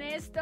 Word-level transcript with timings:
En 0.00 0.14
esto 0.14 0.40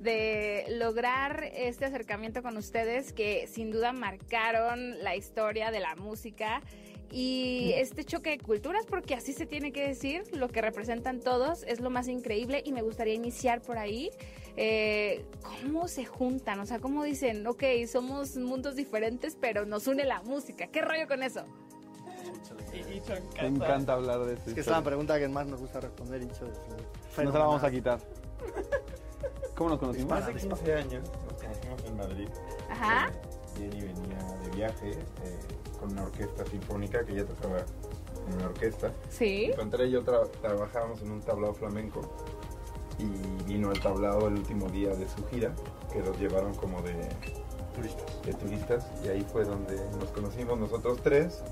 de 0.00 0.64
lograr 0.78 1.44
este 1.54 1.84
acercamiento 1.84 2.42
con 2.42 2.56
ustedes 2.56 3.12
que 3.12 3.48
sin 3.48 3.70
duda 3.70 3.92
marcaron 3.92 5.02
la 5.02 5.16
historia 5.16 5.70
de 5.70 5.80
la 5.80 5.96
música 5.96 6.62
y 7.10 7.72
este 7.74 8.04
choque 8.04 8.30
de 8.30 8.38
culturas, 8.38 8.86
porque 8.86 9.14
así 9.14 9.32
se 9.32 9.44
tiene 9.44 9.70
que 9.70 9.86
decir, 9.86 10.22
lo 10.32 10.48
que 10.48 10.62
representan 10.62 11.20
todos 11.20 11.62
es 11.64 11.80
lo 11.80 11.90
más 11.90 12.08
increíble 12.08 12.62
y 12.64 12.72
me 12.72 12.80
gustaría 12.80 13.12
iniciar 13.12 13.60
por 13.60 13.76
ahí. 13.76 14.10
Eh, 14.56 15.24
¿Cómo 15.42 15.88
se 15.88 16.06
juntan? 16.06 16.60
O 16.60 16.66
sea, 16.66 16.78
¿cómo 16.78 17.04
dicen, 17.04 17.46
ok, 17.46 17.64
somos 17.86 18.36
mundos 18.36 18.76
diferentes, 18.76 19.36
pero 19.38 19.66
nos 19.66 19.86
une 19.88 20.04
la 20.04 20.22
música? 20.22 20.68
¿Qué 20.68 20.80
rollo 20.80 21.06
con 21.06 21.22
eso? 21.22 21.44
Me 23.40 23.46
encanta 23.46 23.92
hablar 23.92 24.20
de 24.20 24.34
esto. 24.34 24.48
Es 24.48 24.54
que 24.54 24.60
es 24.60 24.66
la 24.66 24.82
pregunta 24.82 25.18
que 25.18 25.28
más 25.28 25.46
nos 25.46 25.60
gusta 25.60 25.80
responder, 25.80 26.22
Incho. 26.22 26.46
No 27.22 27.32
te 27.32 27.38
la 27.38 27.44
vamos 27.44 27.62
a 27.62 27.70
quitar. 27.70 28.00
¿Cómo 29.56 29.70
nos 29.70 29.78
conocimos? 29.78 30.12
Hace 30.12 30.34
15 30.34 30.74
años 30.74 31.04
nos 31.30 31.42
conocimos 31.42 31.84
en 31.84 31.96
Madrid. 31.96 32.28
Ajá. 32.70 33.10
Jenny 33.56 33.80
venía 33.82 34.18
de 34.44 34.50
viaje 34.56 34.90
eh, 34.90 35.38
con 35.78 35.92
una 35.92 36.04
orquesta 36.04 36.44
sinfónica 36.46 37.04
que 37.04 37.12
ella 37.12 37.26
tocaba 37.26 37.58
en 38.28 38.34
una 38.36 38.46
orquesta. 38.46 38.92
Sí. 39.10 39.50
Y 39.50 39.82
y 39.84 39.90
yo 39.90 40.02
tra- 40.04 40.28
trabajábamos 40.40 41.02
en 41.02 41.10
un 41.10 41.20
tablao 41.20 41.52
flamenco 41.54 42.00
y 42.98 43.44
vino 43.44 43.70
al 43.70 43.80
tablao 43.80 44.28
el 44.28 44.34
último 44.34 44.68
día 44.68 44.90
de 44.94 45.08
su 45.08 45.26
gira 45.28 45.52
que 45.92 46.00
los 46.00 46.18
llevaron 46.18 46.54
como 46.54 46.80
de 46.82 46.94
turistas. 47.74 48.22
De 48.24 48.32
turistas 48.34 48.86
y 49.04 49.08
ahí 49.08 49.20
fue 49.32 49.44
donde 49.44 49.76
nos 49.98 50.10
conocimos 50.10 50.58
nosotros 50.58 50.98
tres. 51.02 51.42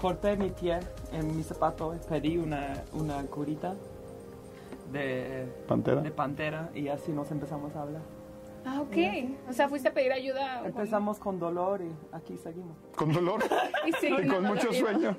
corté 0.00 0.36
mi 0.36 0.50
pie 0.50 0.80
en 1.12 1.36
mi 1.36 1.42
zapato 1.42 1.94
y 1.94 1.98
pedí 1.98 2.36
una, 2.36 2.84
una 2.92 3.22
curita 3.26 3.74
de, 4.92 5.46
Pantera. 5.66 6.00
de 6.00 6.10
pantera 6.10 6.70
y 6.74 6.88
así 6.88 7.12
nos 7.12 7.30
empezamos 7.30 7.74
a 7.76 7.82
hablar. 7.82 8.02
Ah, 8.64 8.80
ok. 8.80 8.96
O 9.48 9.52
sea, 9.52 9.68
fuiste 9.68 9.88
a 9.88 9.92
pedir 9.92 10.12
ayuda. 10.12 10.62
Empezamos 10.64 11.18
con 11.18 11.38
dolor 11.38 11.82
y 11.82 11.92
aquí 12.14 12.36
seguimos. 12.36 12.76
Con 12.96 13.12
dolor 13.12 13.42
Y 13.86 13.92
sí, 13.94 14.08
y 14.22 14.26
con 14.28 14.44
mucho 14.44 14.72
sueño. 14.72 15.16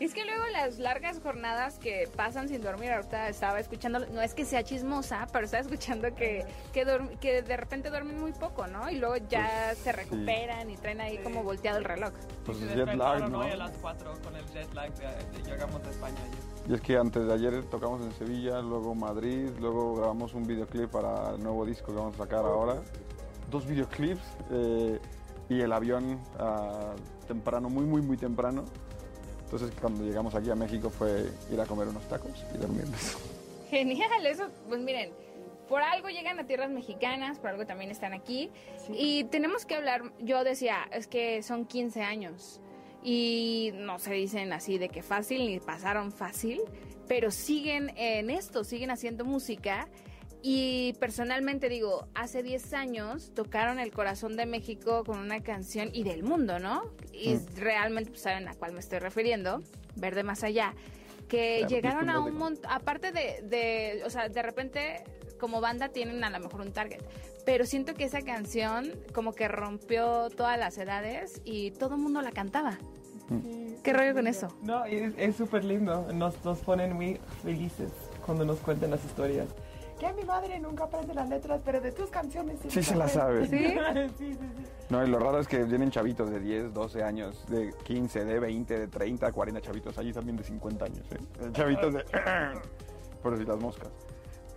Es 0.00 0.12
que 0.12 0.24
luego 0.24 0.44
las 0.52 0.78
largas 0.78 1.20
jornadas 1.20 1.78
que 1.78 2.08
pasan 2.14 2.48
sin 2.48 2.60
dormir, 2.60 2.90
ahorita 2.92 3.28
estaba 3.28 3.58
escuchando, 3.60 4.00
no 4.12 4.20
es 4.20 4.34
que 4.34 4.44
sea 4.44 4.62
chismosa, 4.62 5.26
pero 5.32 5.46
estaba 5.46 5.62
escuchando 5.62 6.14
que, 6.14 6.44
que, 6.72 6.84
que 7.20 7.42
de 7.42 7.56
repente 7.56 7.88
duermen 7.90 8.20
muy 8.20 8.32
poco, 8.32 8.66
¿no? 8.66 8.90
Y 8.90 8.96
luego 8.98 9.16
ya 9.28 9.74
se 9.74 9.92
recuperan 9.92 10.70
y 10.70 10.76
traen 10.76 11.00
ahí 11.00 11.18
como 11.18 11.42
volteado 11.42 11.78
el 11.78 11.84
reloj. 11.84 12.12
Pues 12.44 12.58
Y 12.60 12.66
jet 12.68 12.94
lag, 12.94 13.30
¿no? 13.30 13.40
hoy 13.40 13.50
a 13.50 13.56
las 13.56 13.72
4 13.80 14.12
con 14.22 14.36
el 14.36 14.44
jet 14.46 14.72
lag 14.74 14.92
de, 14.94 15.06
de- 15.06 15.50
llegamos 15.50 15.82
de 15.82 15.90
España 15.90 16.18
ayer. 16.20 16.54
Y 16.66 16.74
es 16.74 16.80
que 16.80 16.96
antes 16.96 17.26
de 17.26 17.32
ayer 17.32 17.62
tocamos 17.64 18.00
en 18.02 18.12
Sevilla, 18.12 18.60
luego 18.60 18.94
Madrid, 18.94 19.50
luego 19.60 19.94
grabamos 19.96 20.32
un 20.34 20.46
videoclip 20.46 20.90
para 20.90 21.30
el 21.34 21.42
nuevo 21.42 21.64
disco 21.66 21.92
que 21.94 22.00
vamos 22.00 22.14
a 22.14 22.24
sacar 22.24 22.44
ahora. 22.44 22.82
Dos 23.50 23.66
videoclips 23.66 24.22
eh, 24.50 24.98
y 25.48 25.60
el 25.60 25.72
avión 25.72 26.20
ah, 26.38 26.94
temprano, 27.26 27.68
muy, 27.70 27.84
muy, 27.84 28.02
muy 28.02 28.16
temprano. 28.16 28.64
Entonces 29.44 29.70
cuando 29.80 30.02
llegamos 30.02 30.34
aquí 30.34 30.50
a 30.50 30.54
México 30.54 30.90
fue 30.90 31.30
ir 31.52 31.60
a 31.60 31.66
comer 31.66 31.88
unos 31.88 32.06
tacos 32.08 32.44
y 32.54 32.58
dormirnos. 32.58 33.16
Genial, 33.70 34.26
eso, 34.26 34.48
pues 34.68 34.80
miren, 34.80 35.12
por 35.68 35.82
algo 35.82 36.08
llegan 36.08 36.38
a 36.38 36.46
tierras 36.46 36.70
mexicanas, 36.70 37.38
por 37.38 37.50
algo 37.50 37.66
también 37.66 37.90
están 37.90 38.12
aquí. 38.12 38.50
Y 38.92 39.24
tenemos 39.24 39.64
que 39.64 39.76
hablar, 39.76 40.02
yo 40.18 40.44
decía, 40.44 40.88
es 40.92 41.06
que 41.06 41.42
son 41.42 41.66
15 41.66 42.02
años 42.02 42.60
y 43.02 43.70
no 43.74 43.98
se 43.98 44.14
dicen 44.14 44.52
así 44.52 44.78
de 44.78 44.88
que 44.88 45.02
fácil 45.02 45.46
ni 45.46 45.60
pasaron 45.60 46.10
fácil, 46.10 46.60
pero 47.06 47.30
siguen 47.30 47.92
en 47.96 48.30
esto, 48.30 48.64
siguen 48.64 48.90
haciendo 48.90 49.24
música. 49.24 49.88
Y 50.46 50.92
personalmente 51.00 51.70
digo, 51.70 52.06
hace 52.14 52.42
10 52.42 52.74
años 52.74 53.32
tocaron 53.34 53.78
el 53.78 53.90
corazón 53.92 54.36
de 54.36 54.44
México 54.44 55.02
con 55.02 55.18
una 55.18 55.42
canción 55.42 55.88
y 55.94 56.04
del 56.04 56.22
mundo, 56.22 56.58
¿no? 56.58 56.82
Y 57.14 57.38
realmente 57.56 58.10
pues, 58.10 58.20
saben 58.20 58.46
a 58.46 58.54
cuál 58.54 58.74
me 58.74 58.80
estoy 58.80 58.98
refiriendo, 58.98 59.62
Verde 59.96 60.22
Más 60.22 60.44
Allá, 60.44 60.74
que 61.28 61.60
Claro, 61.60 61.74
llegaron 61.74 62.10
a 62.10 62.20
un 62.20 62.36
montón, 62.36 62.70
aparte 62.70 63.10
de, 63.10 63.40
de, 63.42 64.02
o 64.04 64.10
sea, 64.10 64.28
de 64.28 64.42
repente 64.42 65.04
como 65.40 65.62
banda 65.62 65.88
tienen 65.88 66.22
a 66.22 66.28
lo 66.28 66.40
mejor 66.40 66.60
un 66.60 66.74
target, 66.74 67.00
pero 67.46 67.64
siento 67.64 67.94
que 67.94 68.04
esa 68.04 68.20
canción 68.20 68.92
como 69.14 69.32
que 69.32 69.48
rompió 69.48 70.28
todas 70.28 70.58
las 70.58 70.76
edades 70.76 71.40
y 71.46 71.70
todo 71.70 71.94
el 71.94 72.02
mundo 72.02 72.20
la 72.20 72.32
cantaba. 72.32 72.76
¿Qué 73.82 73.94
rollo 73.94 74.12
con 74.12 74.26
eso? 74.26 74.48
No, 74.60 74.84
es 74.84 75.36
súper 75.36 75.64
lindo. 75.64 76.12
Nos, 76.12 76.44
nos 76.44 76.58
ponen 76.58 76.92
muy 76.92 77.18
felices 77.42 77.90
cuando 78.26 78.44
nos 78.44 78.58
cuentan 78.58 78.90
las 78.90 79.02
historias. 79.06 79.48
Que 80.04 80.12
mi 80.12 80.24
madre 80.24 80.60
nunca 80.60 80.84
aprende 80.84 81.14
las 81.14 81.26
letras, 81.30 81.62
pero 81.64 81.80
de 81.80 81.90
tus 81.90 82.10
canciones 82.10 82.58
Sí 82.68 82.82
se 82.82 82.94
las 82.94 83.12
sabe. 83.12 83.46
¿Sí? 83.46 83.74
sí, 84.18 84.34
sí, 84.34 84.38
sí. 84.38 84.64
No, 84.90 85.02
y 85.02 85.08
lo 85.08 85.18
raro 85.18 85.38
es 85.38 85.48
que 85.48 85.64
vienen 85.64 85.90
chavitos 85.90 86.28
de 86.28 86.40
10, 86.40 86.74
12 86.74 87.02
años, 87.02 87.46
de 87.48 87.72
15, 87.84 88.26
de 88.26 88.38
20, 88.38 88.80
de 88.80 88.88
30, 88.88 89.32
40 89.32 89.62
chavitos, 89.62 89.96
allí 89.96 90.12
también 90.12 90.36
de 90.36 90.44
50 90.44 90.84
años, 90.84 91.06
¿eh? 91.10 91.50
Chavitos 91.52 91.94
de... 91.94 92.04
Por 93.22 93.32
decir 93.32 93.48
las 93.48 93.58
moscas. 93.58 93.88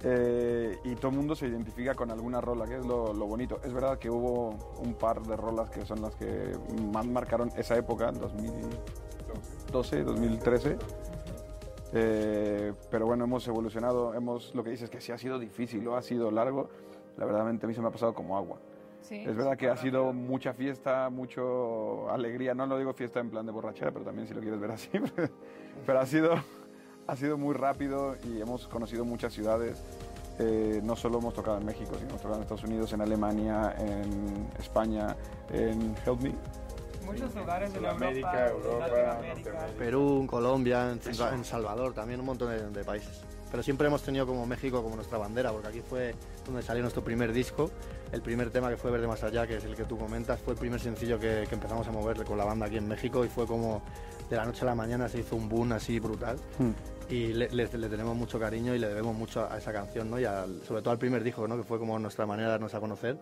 Eh, 0.04 0.78
y 0.84 0.96
todo 0.96 1.12
el 1.12 1.18
mundo 1.18 1.34
se 1.34 1.48
identifica 1.48 1.96
con 1.96 2.12
alguna 2.12 2.42
rola, 2.42 2.66
que 2.66 2.76
es 2.76 2.86
lo, 2.86 3.14
lo 3.14 3.26
bonito. 3.26 3.62
Es 3.64 3.72
verdad 3.72 3.98
que 4.00 4.10
hubo 4.10 4.50
un 4.80 4.96
par 4.96 5.22
de 5.22 5.38
rolas 5.38 5.70
que 5.70 5.86
son 5.86 6.02
las 6.02 6.14
que 6.16 6.58
más 6.92 7.06
marcaron 7.06 7.54
esa 7.56 7.78
época, 7.78 8.12
2012, 8.12 10.04
2013. 10.04 10.78
Eh, 12.00 12.74
pero 12.92 13.08
bueno, 13.08 13.24
hemos 13.24 13.48
evolucionado, 13.48 14.14
hemos, 14.14 14.54
lo 14.54 14.64
que 14.64 14.70
dices 14.70 14.88
que 14.88 15.02
sí 15.02 15.12
ha 15.12 15.18
sido 15.18 15.40
difícil 15.40 15.88
o 15.88 15.96
ha 15.96 16.02
sido 16.04 16.30
largo, 16.30 16.70
la 17.18 17.26
verdad 17.26 17.42
a 17.42 17.52
mí 17.52 17.74
se 17.74 17.82
me 17.82 17.88
ha 17.88 17.92
pasado 17.92 18.14
como 18.14 18.38
agua. 18.38 18.60
Sí. 19.02 19.24
Es 19.26 19.36
verdad 19.36 19.58
que 19.58 19.68
ha 19.68 19.78
sido 19.78 20.14
mucha 20.14 20.54
fiesta, 20.54 21.10
mucho 21.10 22.10
alegría. 22.12 22.54
No 22.54 22.68
lo 22.68 22.78
digo 22.78 22.94
fiesta 22.94 23.20
en 23.20 23.32
plan 23.32 23.46
de 23.46 23.52
borrachera, 23.52 23.92
pero 23.92 24.06
también 24.06 24.28
si 24.28 24.34
lo 24.34 24.42
quieres 24.42 24.60
ver 24.60 24.72
así. 24.72 24.90
pero 25.86 26.00
ha 26.00 26.06
sido, 26.06 26.36
ha 27.08 27.16
sido 27.16 27.38
muy 27.38 27.56
rápido 27.56 28.16
y 28.26 28.42
hemos 28.42 28.68
conocido 28.68 29.06
muchas 29.06 29.34
ciudades. 29.34 29.82
Eh, 30.40 30.82
no 30.84 30.96
solo 30.96 31.18
hemos 31.18 31.34
tocado 31.34 31.58
en 31.58 31.66
México, 31.66 31.96
sino 31.96 32.10
hemos 32.10 32.22
tocado 32.22 32.36
en 32.36 32.42
Estados 32.44 32.64
Unidos, 32.64 32.94
en 32.94 33.02
Alemania, 33.02 33.74
en 33.80 34.48
España, 34.60 35.16
en 35.52 35.96
Help 36.06 36.22
Me. 36.22 36.36
Muchos 37.08 37.36
lugares 37.36 37.70
en 37.74 37.76
Sudamérica, 37.80 38.48
Europa, 38.50 38.88
Europa. 38.88 39.66
Perú, 39.78 40.28
Colombia, 40.30 40.92
en, 40.92 41.00
en 41.34 41.44
Salvador, 41.46 41.94
también 41.94 42.20
un 42.20 42.26
montón 42.28 42.50
de, 42.50 42.70
de 42.70 42.84
países. 42.84 43.22
Pero 43.50 43.64
siempre 43.64 43.88
hemos 43.88 44.04
tenido 44.04 44.28
como 44.28 44.46
México 44.46 44.84
como 44.84 44.96
nuestra 44.98 45.18
bandera, 45.18 45.52
porque 45.54 45.70
aquí 45.70 45.82
fue 45.82 46.14
donde 46.46 46.62
salió 46.62 46.82
nuestro 46.82 47.02
primer 47.04 47.32
disco. 47.32 47.72
El 48.12 48.22
primer 48.22 48.50
tema 48.52 48.70
que 48.70 48.76
fue 48.78 48.92
Verde 48.92 49.08
Más 49.08 49.24
Allá, 49.24 49.48
que 49.48 49.56
es 49.58 49.64
el 49.64 49.76
que 49.76 49.86
tú 49.86 49.98
comentas, 49.98 50.40
fue 50.42 50.54
el 50.54 50.60
primer 50.60 50.80
sencillo 50.82 51.18
que, 51.18 51.46
que 51.48 51.56
empezamos 51.56 51.88
a 51.88 51.92
mover 51.92 52.24
con 52.26 52.38
la 52.38 52.44
banda 52.46 52.66
aquí 52.66 52.78
en 52.78 52.88
México 52.88 53.24
y 53.24 53.30
fue 53.30 53.48
como 53.48 53.82
de 54.30 54.36
la 54.36 54.44
noche 54.46 54.62
a 54.64 54.66
la 54.66 54.76
mañana 54.76 55.08
se 55.08 55.20
hizo 55.20 55.38
un 55.38 55.48
boom 55.48 55.72
así 55.72 55.98
brutal. 56.00 56.38
Hmm. 56.60 56.72
Y 57.10 57.28
le, 57.28 57.50
le- 57.50 57.68
le 57.78 57.88
tenemos 57.90 58.18
mucho 58.18 58.38
cariño 58.38 58.76
y 58.76 58.80
le 58.80 58.90
debemos 58.90 59.16
mucho 59.16 59.50
a 59.50 59.58
esa 59.58 59.72
canción, 59.72 60.10
¿no? 60.10 60.20
Y 60.20 60.26
al- 60.26 60.62
sobre 60.68 60.82
todo 60.82 60.92
al 60.92 60.98
primer 61.00 61.24
disco, 61.24 61.48
¿no? 61.48 61.56
Que 61.56 61.64
fue 61.64 61.80
como 61.80 61.98
nuestra 62.00 62.26
manera 62.26 62.48
de 62.50 62.52
darnos 62.56 62.74
a 62.74 62.82
conocer 62.82 63.18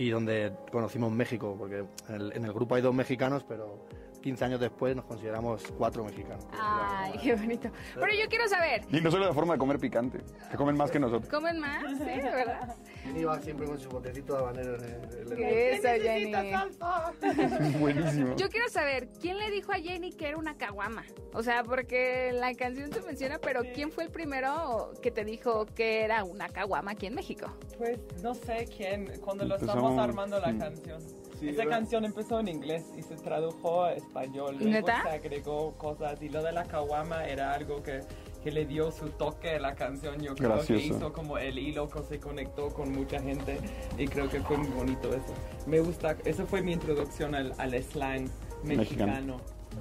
y 0.00 0.08
donde 0.08 0.52
conocimos 0.72 1.12
México, 1.12 1.54
porque 1.58 1.84
en 2.08 2.42
el, 2.42 2.52
grupo 2.54 2.74
hay 2.74 2.80
dos 2.80 2.94
mexicanos, 2.94 3.44
pero 3.46 3.86
15 4.20 4.44
años 4.44 4.60
después 4.60 4.94
nos 4.94 5.04
consideramos 5.04 5.62
cuatro 5.76 6.04
mexicanos. 6.04 6.46
Ay, 6.52 7.18
qué 7.22 7.34
bonito. 7.34 7.70
Pero 7.94 8.12
yo 8.12 8.28
quiero 8.28 8.48
saber, 8.48 8.82
Y 8.90 9.00
no 9.00 9.10
solo 9.10 9.26
la 9.26 9.34
forma 9.34 9.54
de 9.54 9.58
comer 9.58 9.78
picante, 9.78 10.20
que 10.50 10.56
comen 10.56 10.76
más 10.76 10.90
que 10.90 10.98
nosotros. 10.98 11.28
¿comen 11.30 11.58
más? 11.58 11.82
Sí, 11.98 12.04
¿verdad? 12.04 12.76
Iba 13.16 13.40
siempre 13.40 13.66
con 13.66 13.78
su 13.78 13.88
botecito 13.88 14.34
de 14.34 14.38
habanero 14.38 14.76
en 14.76 14.84
el... 14.84 15.36
¿Qué 15.36 15.72
eso, 15.72 15.88
Jenny? 16.02 16.32
Buenísimo. 17.78 18.36
Yo 18.36 18.48
quiero 18.48 18.68
saber, 18.68 19.08
¿quién 19.20 19.38
le 19.38 19.50
dijo 19.50 19.72
a 19.72 19.76
Jenny 19.76 20.12
que 20.12 20.28
era 20.28 20.36
una 20.36 20.56
caguama? 20.56 21.04
O 21.32 21.42
sea, 21.42 21.64
porque 21.64 22.32
la 22.32 22.54
canción 22.54 22.92
se 22.92 23.00
menciona, 23.02 23.38
pero 23.38 23.62
¿quién 23.74 23.90
fue 23.90 24.04
el 24.04 24.10
primero 24.10 24.92
que 25.02 25.10
te 25.10 25.24
dijo 25.24 25.66
que 25.66 26.02
era 26.02 26.24
una 26.24 26.48
caguama 26.48 26.92
aquí 26.92 27.06
en 27.06 27.14
México? 27.14 27.46
Pues 27.78 27.98
no 28.22 28.34
sé 28.34 28.66
quién, 28.74 29.20
cuando 29.20 29.44
lo 29.44 29.56
estamos 29.56 29.98
armando 29.98 30.38
la 30.40 30.56
canción. 30.56 31.00
Sí, 31.40 31.48
Esa 31.48 31.58
¿verdad? 31.64 31.78
canción 31.78 32.04
empezó 32.04 32.38
en 32.40 32.48
inglés 32.48 32.84
y 32.96 33.02
se 33.02 33.16
tradujo 33.16 33.84
a 33.84 33.94
español. 33.94 34.56
Luego 34.58 34.70
¿Neta? 34.70 35.02
se 35.02 35.08
agregó 35.08 35.72
cosas 35.78 36.20
y 36.22 36.28
lo 36.28 36.42
de 36.42 36.52
la 36.52 36.64
caguama 36.64 37.24
era 37.24 37.54
algo 37.54 37.82
que, 37.82 38.00
que 38.44 38.50
le 38.50 38.66
dio 38.66 38.90
su 38.92 39.08
toque 39.08 39.50
a 39.56 39.58
la 39.58 39.74
canción. 39.74 40.20
Yo 40.20 40.34
creo 40.34 40.50
que 40.60 40.74
Gracioso. 40.74 40.96
hizo 40.96 41.12
como 41.14 41.38
el 41.38 41.58
hilo 41.58 41.88
que 41.88 42.02
se 42.02 42.20
conectó 42.20 42.68
con 42.68 42.92
mucha 42.92 43.20
gente 43.22 43.58
y 43.96 44.06
creo 44.06 44.28
que 44.28 44.40
fue 44.40 44.58
muy 44.58 44.68
bonito 44.68 45.08
eso. 45.08 45.32
Me 45.66 45.80
gusta, 45.80 46.14
eso 46.24 46.46
fue 46.46 46.60
mi 46.62 46.72
introducción 46.72 47.34
al, 47.34 47.54
al 47.58 47.72
slang 47.82 48.28
Mexicano. 48.62 48.76
mexicano. 48.76 49.36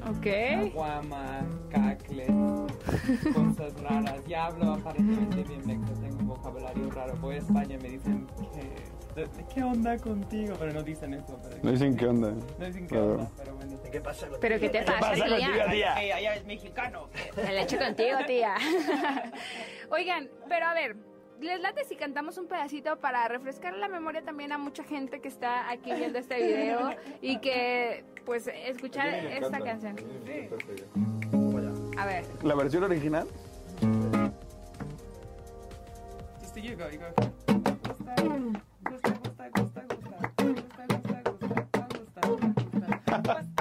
Ok. 0.08 0.72
Caguama, 0.72 1.42
cacle, 1.72 2.28
cosas 3.34 3.74
raras. 3.82 4.22
Ya 4.28 4.46
hablo 4.46 4.74
aparentemente 4.74 5.44
bien 5.44 5.66
mexicano, 5.66 6.00
tengo 6.00 6.18
un 6.20 6.28
vocabulario 6.28 6.90
raro. 6.92 7.16
Voy 7.20 7.36
a 7.36 7.40
España 7.40 7.76
y 7.76 7.82
me 7.82 7.90
dicen 7.90 8.28
que, 8.54 8.99
¿qué 9.54 9.64
onda 9.64 9.98
contigo? 9.98 10.56
Pero 10.60 10.74
no 10.74 10.84
dicen 10.84 11.14
eso. 11.14 11.40
Pero, 11.44 11.58
No 11.64 11.72
dicen 11.72 11.96
qué 11.98 12.08
onda. 12.08 12.32
no 12.32 12.66
dicen 12.66 12.84
qué 12.84 12.96
Claro. 12.96 13.14
onda, 13.14 13.32
pero 13.38 13.56
bueno. 13.56 13.80
¿Qué 13.92 14.02
pasa? 14.02 14.28
¿Pero 14.40 14.60
qué 14.60 14.70
te 14.70 14.82
pasa, 14.84 15.14
tía? 15.14 16.00
Ey, 16.00 16.12
allá 16.12 16.36
es 16.36 16.46
mexicano. 16.46 17.10
El 17.38 17.58
hecho 17.58 17.78
contigo, 17.78 18.18
tía. 18.28 18.56
Oigan, 19.92 20.30
pero 20.48 20.68
a 20.68 20.74
ver, 20.74 20.96
¿les 21.42 21.60
late 21.60 21.84
si 21.86 21.96
cantamos 21.96 22.38
un 22.38 22.48
pedacito 22.48 23.00
para 23.00 23.28
refrescar 23.28 23.74
la 23.76 23.88
memoria 23.88 24.22
también 24.22 24.52
a 24.52 24.58
mucha 24.58 24.84
gente 24.84 25.20
que 25.22 25.28
está 25.28 25.70
aquí 25.72 25.92
viendo 25.94 26.20
este 26.20 26.36
video 26.38 26.92
y 27.22 27.40
que, 27.40 28.04
pues, 28.26 28.48
escuchar 28.48 29.08
esta 29.10 29.60
canción? 29.60 29.98
Esta 29.98 30.12
idea. 30.34 30.50
A 31.98 32.06
ver. 32.06 32.26
La 32.44 32.56
versión 32.56 32.84
original, 32.84 33.28
Just 36.42 36.56
you 36.58 36.76
go, 36.78 36.90
you 36.90 37.00
go. 37.00 37.69
Gusta, 37.90 38.14
gusta, 38.22 39.14
gusta, 39.16 39.50
gusta, 39.56 39.82
gusta. 39.90 40.18
Gusta, 40.38 40.84
gusta, 40.90 41.18
gusta, 41.26 41.48
gusta, 41.50 41.88
gusta, 41.98 42.22
gusta. 42.22 42.88
Gusta, 43.18 43.59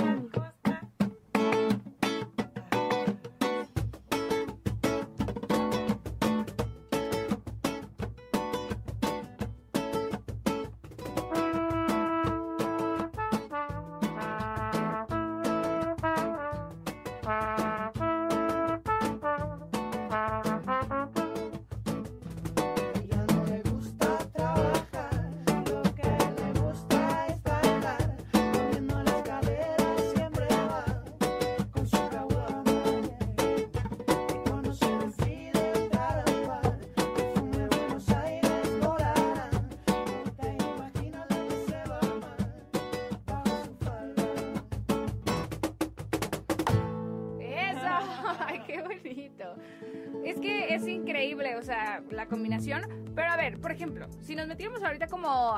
Es 50.24 50.40
que 50.40 50.74
es 50.74 50.86
increíble, 50.86 51.56
o 51.56 51.62
sea, 51.62 52.02
la 52.10 52.26
combinación. 52.26 52.82
Pero 53.14 53.30
a 53.30 53.36
ver, 53.36 53.60
por 53.60 53.72
ejemplo, 53.72 54.06
si 54.20 54.34
nos 54.34 54.46
metiéramos 54.46 54.82
ahorita 54.82 55.06
como 55.06 55.54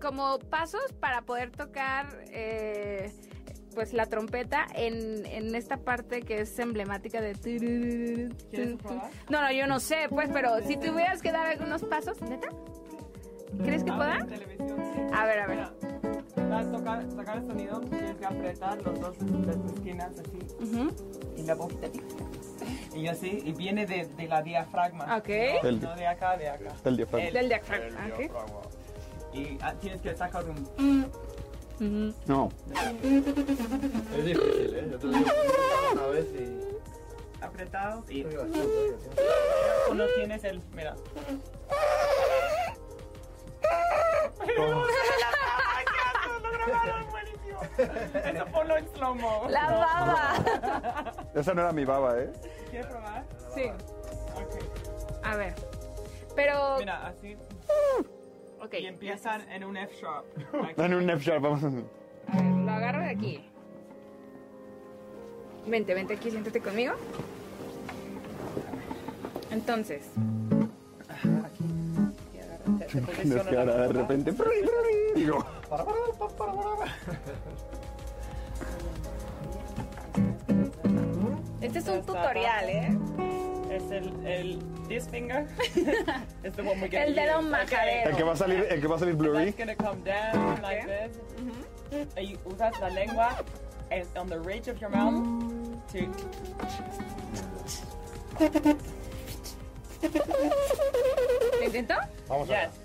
como 0.00 0.38
pasos 0.38 0.92
para 1.00 1.22
poder 1.22 1.50
tocar 1.50 2.24
eh, 2.30 3.10
pues 3.74 3.92
la 3.92 4.06
trompeta 4.06 4.66
en, 4.74 5.24
en 5.26 5.54
esta 5.54 5.78
parte 5.78 6.22
que 6.22 6.42
es 6.42 6.58
emblemática 6.58 7.20
de 7.20 7.32
¿Quieres 8.50 8.76
probar? 8.76 9.10
No, 9.28 9.40
no, 9.40 9.52
yo 9.52 9.66
no 9.66 9.80
sé, 9.80 10.06
pues, 10.10 10.28
pero 10.32 10.60
si 10.66 10.76
tuvieras 10.76 11.22
que 11.22 11.32
dar 11.32 11.46
algunos 11.46 11.82
pasos, 11.84 12.20
¿neta? 12.22 12.48
¿Crees 13.62 13.84
que 13.84 13.92
pueda? 13.92 14.18
A 15.12 15.24
ver, 15.24 15.38
a 15.40 15.46
ver. 15.46 16.13
Para 16.54 16.70
tocar, 16.70 17.04
sacar 17.16 17.36
el 17.38 17.46
sonido, 17.48 17.80
tienes 17.80 18.14
que 18.16 18.24
apretar 18.26 18.80
los 18.82 19.00
dos, 19.00 19.16
las 19.44 19.56
esquinas 19.74 20.12
así 20.12 20.38
Ujú. 20.62 20.90
y 21.36 21.42
la 21.42 21.54
boquita 21.56 21.88
así. 21.88 22.00
Y 22.96 23.08
así, 23.08 23.42
y 23.44 23.52
viene 23.52 23.86
de, 23.86 24.06
de 24.06 24.28
la 24.28 24.40
diafragma. 24.40 25.16
Ok. 25.16 25.28
No, 25.64 25.68
El- 25.68 25.80
no 25.80 25.96
de 25.96 26.06
acá, 26.06 26.36
de 26.36 26.48
acá. 26.48 26.72
el 26.84 26.96
diafragma. 26.96 27.30
Del 27.32 27.48
diafragma, 27.48 28.06
El 28.06 28.12
ok. 28.12 28.18
diafragma. 28.18 28.60
Y 29.32 29.58
ah, 29.62 29.74
tienes 29.80 30.00
que 30.00 30.14
sacar 30.14 30.44
un... 30.48 31.10
Ujú. 31.80 32.14
No, 32.26 32.48
Es 34.16 34.24
difícil, 34.24 34.74
¿eh? 34.76 34.88
Yo 34.92 34.98
te 35.00 35.06
lo 35.08 35.12
digo 35.12 35.30
una 35.92 36.06
vez 36.06 36.26
y... 36.38 37.42
apretado 37.44 38.04
y 38.08 38.22
gracioso. 38.22 38.70
cuando 39.88 40.06
tienes 40.14 40.44
el... 40.44 40.62
Mira. 40.72 40.94
Eso 48.24 48.46
ponlo 48.52 48.76
en 48.76 48.88
slow-mo. 48.88 49.46
La 49.48 49.70
baba. 49.70 51.12
esa 51.34 51.54
no 51.54 51.62
era 51.62 51.72
mi 51.72 51.84
baba, 51.84 52.18
¿eh? 52.20 52.32
¿Quieres 52.70 52.86
probar? 52.86 53.24
Sí. 53.54 53.64
Ok. 54.34 55.22
A 55.22 55.36
ver. 55.36 55.54
Pero. 56.36 56.76
Mira, 56.78 57.06
así. 57.06 57.36
Ok. 58.60 58.74
Y 58.74 58.86
empiezan 58.86 59.48
en 59.50 59.64
un 59.64 59.76
F 59.76 59.94
sharp. 60.00 60.24
Aquí. 60.64 60.74
En 60.82 60.94
un 60.94 61.10
F 61.10 61.24
sharp, 61.24 61.42
vamos 61.42 61.64
a 61.64 61.66
A 61.66 62.42
ver, 62.42 62.44
lo 62.44 62.70
agarro 62.70 63.00
de 63.00 63.10
aquí. 63.10 63.50
Vente, 65.66 65.94
vente 65.94 66.14
aquí, 66.14 66.30
siéntate 66.30 66.60
conmigo. 66.60 66.94
Entonces. 69.50 70.10
Y 72.34 72.38
agárrate, 72.38 72.86
te 72.86 73.00
No 73.00 73.00
es 73.00 73.06
posicionas 73.06 73.46
que 73.46 73.58
ahora 73.58 73.76
la 73.76 73.86
de 73.86 73.92
repente. 73.92 74.34
Digo, 75.14 75.44
Este 81.64 81.78
es 81.78 81.88
un 81.88 82.02
tutorial, 82.02 82.68
¿eh? 82.68 82.98
Es 83.70 83.90
el, 83.90 84.26
el 84.26 84.58
this 84.86 85.08
finger. 85.08 85.46
es 86.42 86.54
the 86.54 86.62
one 86.62 86.78
we 86.82 86.88
get 86.90 87.08
El 87.08 87.14
dedo 87.14 87.40
majadero. 87.40 88.10
el 88.10 88.16
que 88.16 88.22
va 88.22 88.32
a 88.32 88.36
salir, 88.36 88.66
el 88.68 88.80
que 88.82 88.86
va 88.86 88.96
a 88.96 88.98
salir 88.98 89.14
blurry. 89.14 89.50
That's 89.50 89.56
gonna 89.56 89.74
come 89.74 90.04
down 90.04 90.60
like 90.60 90.86
this. 90.86 91.18
Y 92.18 92.36
usas 92.44 92.78
la 92.80 92.90
lengua 92.90 93.42
on 94.16 94.28
the 94.28 94.38
ridge 94.40 94.68
of 94.68 94.78
your 94.78 94.90
mouth 94.90 95.24
to 95.90 96.00
¿Lo 101.60 101.64
intento? 101.64 101.94
Vamos 102.28 102.50
a 102.50 102.66
yes. 102.66 102.84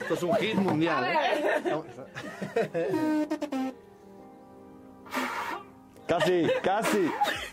Esto 0.00 0.14
es 0.14 0.22
un 0.22 0.34
hit 0.36 0.54
mundial, 0.54 1.04
¿eh? 1.04 1.12
Vamos 1.12 1.22
a- 1.22 1.27
Casi, 6.06 6.46
casi. 6.62 7.10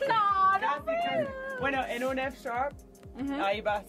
No, 0.08 0.54
no. 0.60 0.60
Casi, 0.60 0.86
casi. 0.86 1.27
Bueno, 1.60 1.84
en 1.88 2.04
un 2.06 2.20
F 2.20 2.38
sharp, 2.42 2.74
ahí 3.44 3.62
vas. 3.62 3.86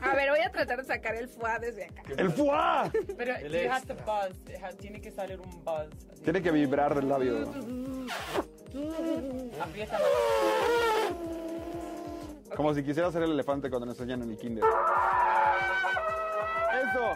A 0.00 0.14
ver, 0.14 0.30
voy 0.30 0.40
a 0.40 0.50
tratar 0.50 0.78
de 0.78 0.84
sacar 0.84 1.14
el 1.14 1.28
foie 1.28 1.58
desde 1.60 1.84
acá. 1.84 2.02
El 2.16 2.30
fuá. 2.30 2.90
Pero 3.16 3.36
El 3.36 3.52
you 3.64 3.70
have 3.70 3.86
to 3.86 3.94
buzz. 4.04 4.36
It 4.50 4.62
has- 4.62 4.76
tiene 4.76 5.00
que 5.00 5.10
salir 5.10 5.40
un 5.40 5.64
buzz. 5.64 5.88
así. 6.12 6.22
Tiene 6.24 6.42
que 6.42 6.50
vibrar 6.50 6.94
del 6.94 7.08
labio. 7.08 7.42
Aprieta 9.60 9.98
Como 12.56 12.74
si 12.74 12.82
quisiera 12.82 13.10
ser 13.12 13.22
el 13.22 13.32
elefante 13.32 13.70
cuando 13.70 13.86
nos 13.86 13.94
enseñan 13.98 14.22
en 14.22 14.30
el 14.32 14.36
kinder. 14.36 14.64
¡Eso! 16.74 17.14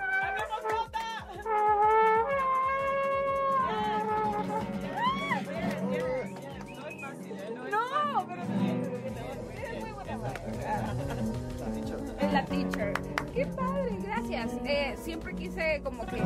Quise 15.57 15.83
como 15.83 16.07
que 16.07 16.21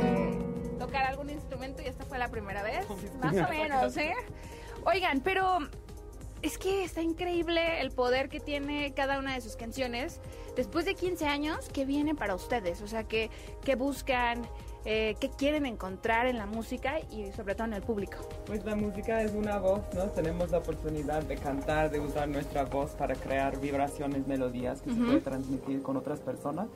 tocar 0.78 1.04
algún 1.04 1.30
instrumento 1.30 1.82
y 1.82 1.87
esta 1.87 2.04
fue 2.04 2.18
la 2.18 2.28
primera 2.28 2.62
vez. 2.62 2.87
Más 3.20 3.34
o 3.34 3.50
menos, 3.50 3.96
¿eh? 3.96 4.14
Oigan, 4.84 5.20
pero 5.20 5.58
es 6.42 6.58
que 6.58 6.84
está 6.84 7.02
increíble 7.02 7.80
el 7.80 7.90
poder 7.90 8.28
que 8.28 8.40
tiene 8.40 8.92
cada 8.94 9.18
una 9.18 9.34
de 9.34 9.40
sus 9.40 9.56
canciones. 9.56 10.20
Después 10.56 10.84
de 10.84 10.94
15 10.94 11.26
años, 11.26 11.68
¿qué 11.72 11.84
viene 11.84 12.14
para 12.14 12.34
ustedes? 12.34 12.80
O 12.82 12.88
sea, 12.88 13.04
¿qué, 13.04 13.30
qué 13.64 13.76
buscan? 13.76 14.42
Eh, 14.87 15.14
¿Qué 15.20 15.28
quieren 15.28 15.66
encontrar 15.66 16.26
en 16.26 16.38
la 16.38 16.46
música 16.46 16.99
y 17.10 17.30
sobre 17.32 17.54
todo 17.54 17.66
en 17.66 17.75
el 17.75 17.82
público? 17.82 18.16
Pues 18.46 18.64
la 18.64 18.75
música 18.75 19.22
es 19.22 19.32
una 19.32 19.58
voz, 19.58 19.82
¿no? 19.94 20.04
Tenemos 20.04 20.50
la 20.50 20.58
oportunidad 20.58 21.22
de 21.22 21.37
cantar, 21.37 21.90
de 21.90 22.00
usar 22.00 22.26
nuestra 22.28 22.64
voz 22.64 22.92
para 22.92 23.14
crear 23.14 23.60
vibraciones, 23.60 24.26
melodías 24.26 24.80
que 24.80 24.90
se 24.90 24.96
puede 24.96 25.20
transmitir 25.20 25.82
con 25.82 25.99
otras 25.99 26.20
personas. 26.20 26.68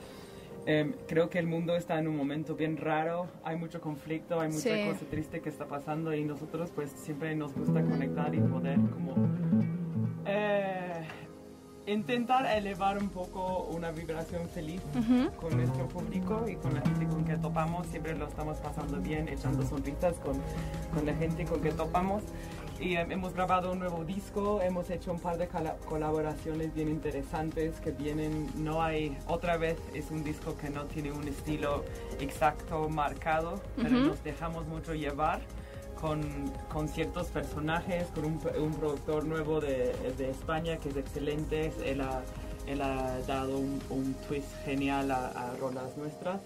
Em, 0.66 0.94
creo 1.06 1.28
que 1.28 1.38
el 1.38 1.47
mundo 1.47 1.76
está 1.76 1.99
en 1.99 2.09
un 2.09 2.16
momento 2.16 2.54
bien 2.56 2.78
raro, 2.78 3.26
hay 3.44 3.56
mucho 3.56 3.80
conflicto, 3.83 4.40
hay 4.40 4.49
mucha 4.49 4.61
Sí. 4.61 4.85
cosa 4.90 5.04
triste 5.11 5.40
que 5.40 5.50
está 5.50 5.66
pasando 5.66 6.14
y 6.14 6.25
nosotros 6.25 6.71
pues 6.75 6.90
siempre 6.90 7.35
nos 7.35 7.54
gusta 7.54 7.83
conectar 7.83 8.35
y 8.35 8.40
poder 8.40 8.78
como 8.94 9.14
eh, 10.25 11.02
intentar 11.87 12.47
elevar 12.56 12.97
un 12.97 13.11
poco 13.11 13.64
una 13.75 13.90
vibración 13.90 14.49
feliz 14.49 14.80
con 15.38 15.54
nuestro 15.54 15.87
público 15.87 16.47
y 16.49 16.56
con 16.56 16.73
la 16.73 16.80
gente 16.80 17.06
con 17.09 17.25
que 17.26 17.37
topamos. 17.37 17.87
Siempre 17.88 18.14
lo 18.16 18.26
estamos 18.26 18.56
pasando 18.59 18.99
bien, 19.02 19.28
echando 19.28 19.62
sonrisas 19.66 20.14
con, 20.21 20.38
con 20.94 21.04
la 21.04 21.12
gente 21.14 21.44
con 21.44 21.61
que 21.61 21.73
topamos. 21.73 22.23
Y 22.81 22.97
eh, 22.97 23.07
hemos 23.09 23.33
grabado 23.35 23.73
un 23.73 23.78
nuevo 23.78 24.04
disco, 24.04 24.61
hemos 24.61 24.90
hecho 24.90 25.12
un 25.12 25.21
par 25.21 25.38
de 25.38 25.49
colaboraciones 25.88 26.75
bien 26.75 26.88
interesantes 26.88 27.81
que 27.81 27.93
vienen. 27.93 28.49
No 28.57 28.83
hay, 28.83 29.16
otra 29.28 29.57
vez 29.57 29.78
es 29.95 30.11
un 30.11 30.25
disco 30.25 30.57
que 30.57 30.71
no 30.71 30.85
tiene 30.85 31.12
un 31.12 31.26
estilo 31.26 31.85
exacto, 32.21 32.88
marcado, 32.88 33.61
pero 33.76 33.90
nos 33.90 34.23
dejamos 34.25 34.66
mucho 34.66 34.95
llevar 34.95 35.40
con, 36.00 36.21
con 36.71 36.88
ciertos 36.88 37.28
personajes, 37.28 38.07
con 38.09 38.25
un, 38.25 38.40
un 38.61 38.75
productor 38.75 39.25
nuevo 39.25 39.61
de, 39.61 39.93
de 40.19 40.31
España 40.31 40.76
que 40.78 40.88
es 40.90 40.97
excelente. 40.97 41.73
Él 41.85 42.00
ha, 42.00 42.23
él 42.66 42.83
ha 42.83 43.19
dado 43.26 43.57
un, 43.57 43.81
un 43.88 44.14
twist 44.26 44.52
genial 44.64 45.11
a, 45.11 45.28
a 45.28 45.57
rolas 45.57 45.97
nuestras, 45.97 46.40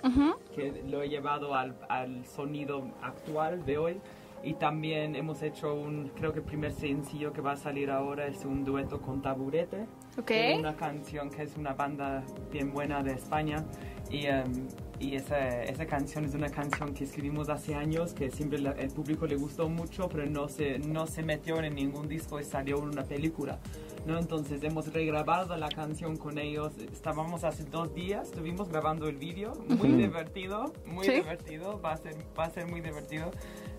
que 0.55 0.83
lo 0.89 1.03
he 1.03 1.09
llevado 1.09 1.55
al, 1.55 1.75
al 1.89 2.25
sonido 2.27 2.87
actual 3.03 3.65
de 3.65 3.79
hoy. 3.79 4.01
Y 4.43 4.55
también 4.55 5.17
hemos 5.17 5.43
hecho 5.43 5.75
un, 5.75 6.09
creo 6.17 6.33
que 6.33 6.39
el 6.39 6.45
primer 6.45 6.73
sencillo 6.73 7.33
que 7.33 7.41
va 7.41 7.53
a 7.53 7.57
salir 7.57 7.91
ahora 7.91 8.27
es 8.27 8.45
un 8.45 8.65
dueto 8.65 9.01
con 9.01 9.21
Taburete. 9.23 9.87
Ok. 10.19 10.25
que 10.25 10.53
es 10.53 10.59
una 10.59 10.75
canción 10.75 11.31
que 11.31 11.43
es 11.45 11.57
una 11.57 11.75
banda 11.75 12.25
bien 12.51 12.73
buena 12.73 13.03
de 13.05 13.13
España. 13.13 13.65
Y, 14.11 14.27
em, 14.27 14.67
y 14.99 15.15
esa, 15.15 15.63
esa 15.63 15.87
canción 15.87 16.25
es 16.25 16.35
una 16.35 16.49
canción 16.51 16.93
que 16.93 17.05
escribimos 17.05 17.49
hace 17.51 17.75
años, 17.77 18.15
que 18.15 18.29
siempre 18.31 18.59
la- 18.59 18.73
el 18.73 18.91
público 18.91 19.27
le 19.27 19.37
gustó 19.37 19.69
mucho, 19.69 20.09
pero 20.09 20.27
no 20.27 20.49
se, 20.49 20.79
no 20.81 21.07
se 21.07 21.23
metió 21.23 21.63
en 21.63 21.75
ningún 21.77 22.09
disco 22.09 22.41
y 22.41 22.45
salió 22.45 22.79
en 22.79 22.85
una 22.89 23.05
película. 23.05 23.59
¿no? 24.07 24.19
Entonces 24.19 24.63
hemos 24.65 24.93
regrabado 24.93 25.57
la 25.57 25.69
canción 25.69 26.17
con 26.17 26.39
ellos. 26.39 26.73
Estábamos 26.79 27.45
hace 27.45 27.65
dos 27.65 27.95
días, 27.95 28.29
estuvimos 28.29 28.69
grabando 28.71 29.07
el 29.09 29.17
vídeo, 29.19 29.53
muy 29.69 29.91
divertido, 29.93 30.73
muy 30.87 31.05
Sí. 31.05 31.13
divertido, 31.13 31.81
va 31.81 31.93
a 31.93 31.97
ser, 31.99 32.15
va 32.37 32.45
a 32.47 32.51
ser 32.51 32.67
muy 32.67 32.81
divertido. 32.81 33.31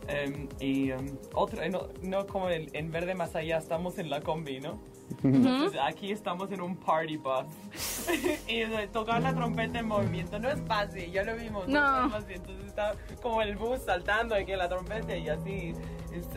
Em, 0.09 0.47
y 0.59 0.91
em, 0.91 1.17
otro, 1.35 1.61
no, 1.69 1.87
no 2.01 2.25
como 2.25 2.49
el- 2.49 2.69
en 2.73 2.91
Verde 2.91 3.13
Más 3.13 3.35
Allá, 3.35 3.57
estamos 3.59 3.99
en 3.99 4.09
la 4.09 4.21
combi, 4.21 4.59
¿no? 4.59 4.79
Entonces 5.23 5.79
aquí 5.81 6.11
estamos 6.11 6.51
en 6.51 6.61
un 6.61 6.75
party 6.75 7.17
bus. 7.17 7.45
y 8.47 8.63
tocar 8.87 9.21
la 9.21 9.33
trompeta 9.33 9.79
en 9.79 9.87
movimiento 9.87 10.39
no 10.39 10.49
es 10.49 10.59
fácil, 10.67 11.11
ya 11.11 11.23
lo 11.23 11.35
vimos. 11.35 11.67
No. 11.67 12.05
es 12.07 12.11
fácil. 12.11 12.35
Entonces 12.35 12.65
está 12.65 12.93
como 13.21 13.41
el 13.41 13.55
bus 13.55 13.81
saltando 13.85 14.35
aquí 14.35 14.51
en 14.51 14.57
la 14.59 14.69
trompeta 14.69 15.15
y 15.15 15.29
así. 15.29 15.73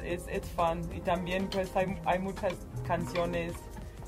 Es 0.04 0.26
it's 0.28 0.48
fun. 0.50 0.80
Y 0.94 1.00
también 1.00 1.48
pues 1.50 1.74
hay, 1.76 1.96
hay 2.04 2.18
muchas 2.18 2.54
canciones 2.86 3.54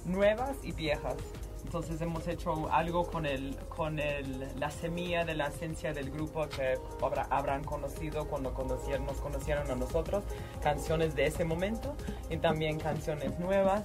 nuevas 0.05 0.57
y 0.63 0.73
viejas. 0.73 1.17
Entonces 1.65 2.01
hemos 2.01 2.29
hecho 2.29 2.71
algo 2.71 3.05
con, 3.07 3.27
el, 3.27 3.57
con 3.69 3.99
el, 3.99 4.47
la 4.61 4.71
semilla 4.71 5.25
de 5.25 5.35
la 5.35 5.49
esencia 5.49 5.93
del 5.93 6.11
grupo 6.11 6.47
que 6.49 6.79
habrá- 7.01 7.27
habrán 7.31 7.65
conocido 7.65 8.27
cuando 8.29 8.53
conocieron, 8.55 9.07
nos 9.07 9.21
conocieron 9.21 9.69
a 9.71 9.75
nosotros, 9.75 10.23
canciones 10.63 11.17
de 11.17 11.27
ese 11.27 11.45
momento 11.45 11.95
y 12.31 12.37
también 12.37 12.79
canciones 12.79 13.39
nuevas. 13.41 13.83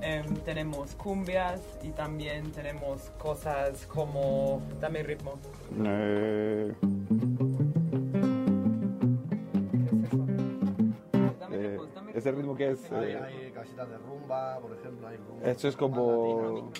Em, 0.00 0.34
tenemos 0.44 0.94
cumbias 0.94 1.60
y 1.82 1.90
también 1.90 2.52
tenemos 2.52 3.10
cosas 3.18 3.86
como... 3.86 4.62
Dame 4.80 5.02
ritmo. 5.02 5.34
Eh, 5.84 6.74
Dame 11.38 11.56
eh, 11.56 11.78
ese 12.14 12.30
ritmo. 12.30 12.54
ritmo 12.54 12.56
que 12.56 12.70
es... 12.70 12.92
Hay, 12.92 13.10
eh, 13.12 13.18
hay 13.22 13.50
casitas 13.52 13.88
de 13.90 13.98
rumba, 13.98 14.58
por 14.60 14.72
ejemplo, 14.76 15.08
hay 15.08 15.16
rumba. 15.18 15.46
esto 15.50 15.68
es 15.68 15.76
como... 15.76 16.70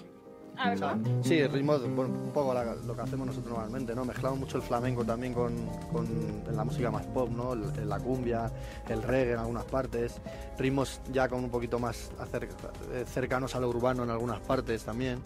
A 0.59 0.71
ver, 0.71 0.81
¿cómo? 0.81 1.23
Sí, 1.23 1.39
el 1.39 1.53
ritmo, 1.53 1.79
bueno, 1.79 2.15
un 2.15 2.31
poco 2.33 2.55
la- 2.55 2.75
lo 2.75 2.95
que 2.97 3.03
hacemos 3.03 3.27
nosotros 3.27 3.53
normalmente, 3.53 3.95
¿no? 3.95 4.05
Mezclamos 4.05 4.39
mucho 4.39 4.57
el 4.57 4.63
flamenco 4.63 5.05
también 5.05 5.35
con, 5.35 5.55
con 5.93 6.07
la 6.51 6.65
música 6.65 6.91
más 6.91 7.05
pop, 7.07 7.29
¿no? 7.31 7.53
El- 7.53 7.65
el- 7.79 7.89
la 7.89 7.99
cumbia, 7.99 8.51
el 8.89 9.03
reggae 9.03 9.33
en 9.35 9.39
algunas 9.41 9.65
partes, 9.65 10.17
ritmos 10.59 11.01
ya 11.13 11.29
con 11.29 11.45
un 11.45 11.51
poquito 11.51 11.79
más 11.79 12.11
acer- 12.19 12.49
eh, 12.93 13.05
cercanos 13.07 13.55
a 13.55 13.61
lo 13.61 13.69
urbano 13.69 14.05
en 14.05 14.11
algunas 14.11 14.41
partes 14.41 14.83
también. 14.85 15.21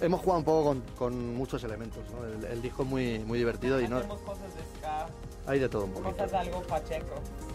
Hemos 0.00 0.20
jugado 0.20 0.38
un 0.40 0.44
poco 0.44 0.64
con, 0.64 0.80
con 0.98 1.36
muchos 1.36 1.62
elementos, 1.62 2.02
¿no? 2.10 2.24
El, 2.24 2.44
el 2.52 2.60
disco 2.62 2.82
es 2.82 2.88
muy, 2.88 3.18
muy 3.20 3.38
divertido 3.38 3.80
y 3.80 3.86
no, 3.86 3.98
Hacemos 3.98 4.20
cosas 4.22 4.52
de 4.56 4.78
ska, 4.78 5.06
hay 5.46 5.60
de 5.60 5.68
todo 5.68 5.84
un 5.84 5.92
poquito. 5.92 6.10
cosas 6.16 6.32
algo 6.34 6.60
pacheco. 6.62 7.14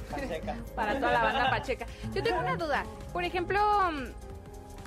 Pacheca. 0.10 0.55
para 0.75 0.96
toda 0.98 1.12
la 1.12 1.24
banda 1.24 1.50
pacheca. 1.50 1.86
Yo 2.13 2.24
tengo 2.24 2.39
una 2.39 2.55
duda. 2.55 2.86
Por 3.12 3.25
ejemplo, 3.25 3.60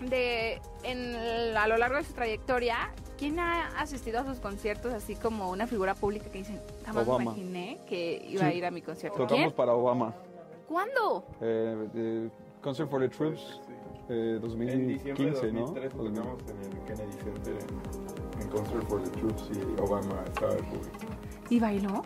de 0.09 0.61
en 0.83 1.15
el- 1.15 1.57
a 1.57 1.67
lo 1.69 1.77
largo 1.77 1.97
de 1.97 2.05
su 2.05 2.13
trayectoria, 2.13 2.91
¿quién 3.19 3.39
ha 3.39 3.67
asistido 3.79 4.21
a 4.21 4.25
sus 4.25 4.39
conciertos 4.39 4.93
así 4.95 5.15
como 5.15 5.51
una 5.51 5.67
figura 5.67 5.95
pública 5.95 6.31
que 6.31 6.39
dicen, 6.39 6.61
jamás 6.87 7.07
me 7.07 7.23
imaginé 7.25 7.79
que 7.89 8.25
iba 8.29 8.47
a 8.47 8.53
ir 8.53 8.65
a 8.65 8.71
mi 8.71 8.81
concierto? 8.83 9.19
Tocamos 9.19 9.39
¿Quién? 9.45 9.53
para 9.57 9.73
Obama. 9.75 10.15
¿Cuándo? 10.69 11.25
Eh, 11.41 12.29
Concert 12.63 12.89
for 12.91 13.01
the 13.01 13.09
Troops, 13.09 13.61
eh, 14.09 14.39
En 14.41 14.87
diciembre 14.89 15.27
de 15.27 15.31
2015, 15.31 15.53
¿no? 15.53 15.61
2003 15.61 15.93
tocamos 15.93 16.43
en 16.49 16.63
el 16.63 16.85
Kennedy 16.85 17.13
Center 17.25 17.55
en, 17.55 18.43
en 18.43 18.49
Concert 18.49 18.89
for 18.89 19.03
the 19.03 19.11
Troops 19.11 19.51
y 19.53 19.81
Obama 19.81 20.25
estaba 20.27 20.55
de 20.55 20.63
público. 20.65 20.97
¿Y 21.49 21.59
bailó? 21.61 22.03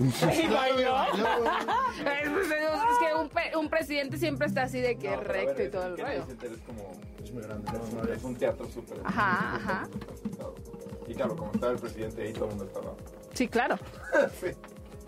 ¿Y 0.00 0.48
bailó? 0.48 0.96
es, 1.04 1.10
pues, 2.30 2.50
es 2.50 2.98
que 2.98 3.14
un, 3.20 3.28
pe- 3.28 3.56
un 3.56 3.68
presidente 3.68 4.16
siempre 4.16 4.48
está 4.48 4.62
así 4.64 4.80
de 4.80 4.96
que 4.96 5.10
No, 5.10 5.20
recto 5.22 5.54
ver, 5.58 5.66
y 5.68 5.70
todo 5.70 5.86
el 5.86 5.94
Kennedy 5.94 6.14
rollo. 6.16 6.26
Center 6.26 6.52
es 6.52 6.58
como 6.62 6.90
Es 7.24 7.32
muy 7.32 7.42
grande. 7.42 7.70
es 7.72 7.92
un, 7.92 8.08
es 8.12 8.24
un 8.24 8.36
teatro 8.36 8.66
súper 8.68 8.98
Ajá, 9.04 9.56
ajá. 9.56 9.88
y 11.08 11.14
claro 11.14 11.34
como 11.36 11.50
estaba 11.52 11.72
el 11.72 11.78
presidente 11.78 12.22
ahí 12.22 12.32
todo 12.32 12.44
el 12.44 12.50
mundo 12.50 12.64
estaba 12.64 12.94
Sí, 13.32 13.48
claro. 13.48 13.76
sí. 14.40 14.48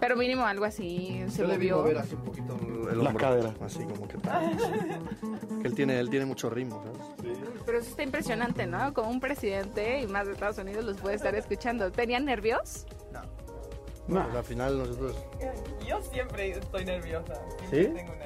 Pero 0.00 0.16
mínimo 0.16 0.44
algo 0.44 0.64
así 0.66 1.24
se 1.28 1.38
Yo 1.42 1.46
le 1.48 1.56
vi 1.56 1.70
movió. 1.70 1.98
así 1.98 2.14
un 2.16 2.24
poquito 2.24 2.54
el, 2.60 2.88
el 2.92 2.98
Las 2.98 3.06
hombro, 3.08 3.18
caderas. 3.18 3.54
Así 3.62 3.84
como 3.84 4.06
que 4.08 4.18
tal. 4.18 4.50
que 5.62 5.68
él 5.68 5.74
tiene, 5.74 5.98
él 6.00 6.10
tiene 6.10 6.26
mucho 6.26 6.50
ritmo, 6.50 6.82
¿sabes? 6.82 7.38
Pero 7.64 7.78
eso 7.78 7.88
está 7.90 8.02
impresionante, 8.02 8.66
¿no? 8.66 8.92
Como 8.92 9.10
un 9.10 9.20
presidente 9.20 10.00
y 10.00 10.06
más 10.06 10.26
de 10.26 10.32
Estados 10.34 10.58
Unidos 10.58 10.84
los 10.84 10.96
puede 11.00 11.14
estar 11.16 11.34
escuchando. 11.34 11.90
¿Tenían 11.92 12.24
nervios? 12.26 12.84
No. 14.08 14.22
Pues 14.22 14.36
al 14.36 14.44
final 14.44 14.78
nosotros... 14.78 15.16
Yo 15.86 16.00
siempre 16.02 16.50
estoy 16.50 16.84
nerviosa. 16.84 17.34
¿Sí? 17.70 17.76
Siempre 17.76 18.02
tengo 18.02 18.12
nervios. 18.16 18.25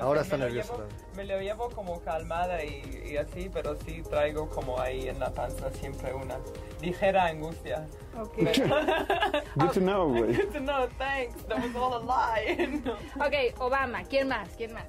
Ahora 0.00 0.20
está 0.22 0.36
me 0.36 0.44
lo 0.44 0.48
nerviosa 0.48 0.72
llevo- 0.74 0.84
también. 0.88 1.06
Me 1.16 1.24
lo 1.24 1.40
llevo 1.40 1.70
como 1.70 2.00
calmada 2.02 2.64
y, 2.64 3.02
y 3.12 3.16
así, 3.16 3.50
pero 3.52 3.76
sí 3.76 4.02
traigo 4.08 4.48
como 4.48 4.80
ahí 4.80 5.08
en 5.08 5.18
la 5.20 5.30
panza 5.30 5.70
siempre 5.70 6.12
una 6.14 6.36
ligera 6.80 7.26
angustia. 7.26 7.86
Good 8.36 9.70
to 9.74 9.80
know, 9.80 10.08
güey. 10.08 10.34
Good 10.36 10.52
to 10.52 10.60
know, 10.60 10.88
thanks. 10.98 11.42
That 11.48 11.58
was 11.62 11.74
all 11.76 11.94
a 11.94 12.00
lie. 12.04 12.80
No. 12.84 12.92
Ok, 13.24 13.58
Obama. 13.60 14.02
¿Quién 14.04 14.28
más? 14.28 14.48
¿Quién 14.56 14.72
más? 14.72 14.84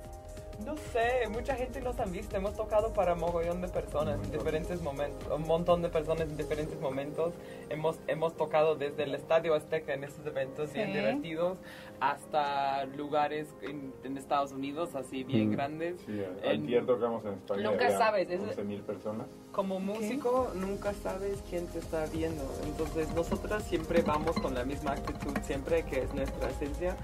No 0.66 0.75
sé, 0.92 1.28
mucha 1.30 1.56
gente 1.56 1.82
nos 1.82 2.00
han 2.00 2.12
visto, 2.12 2.36
hemos 2.36 2.54
tocado 2.56 2.94
para 2.94 3.16
mogollón 3.16 3.62
de 3.62 3.70
personas 3.70 4.20
en 4.24 4.32
diferentes 4.32 4.82
momentos, 4.82 5.28
un 5.34 5.48
montón 5.48 5.82
de 5.82 5.89
personas 5.89 6.30
en 6.30 6.36
diferentes 6.38 6.80
momentos. 6.80 7.34
Hemos, 7.70 7.98
hemos 8.08 8.36
tocado 8.36 8.75
desde 8.75 9.04
el 9.04 9.16
Estadio 9.16 9.56
Azteca 9.56 9.94
en 9.94 10.04
estos 10.04 10.25
eventos 10.25 10.72
bien 10.74 10.88
Sí. 10.88 10.94
divertidos 10.94 11.58
hasta 12.01 12.86
lugares 12.86 13.48
en, 13.62 13.94
en 14.04 14.18
Estados 14.18 14.51
Unidos 14.51 14.96
así 14.96 15.24
bien 15.24 15.51
grandes. 15.51 15.96
Sí, 16.06 16.22
En- 16.44 16.62
antier 16.62 16.86
tocamos 16.86 17.24
en 17.25 17.34
España 17.34 17.63
Nunca 17.72 17.92
sabes, 17.98 18.30
es- 18.30 18.42
11.000 18.58 18.82
personas 18.84 19.28
Como 19.51 19.80
músico 19.80 20.51
nunca 20.56 20.94
sabes 20.94 21.42
quién 21.50 21.68
te 21.68 21.80
está 21.80 22.06
viendo, 22.08 22.44
entonces 22.66 23.13
nosotras 23.16 23.63
siempre 23.63 24.01
vamos 24.01 24.36
con 24.39 24.54
la 24.54 24.63
misma 24.66 24.92
actitud 24.92 25.36
siempre 25.44 25.84
que 25.84 26.04
es 26.04 26.13
nuestra 26.13 26.50
esencia 26.50 26.96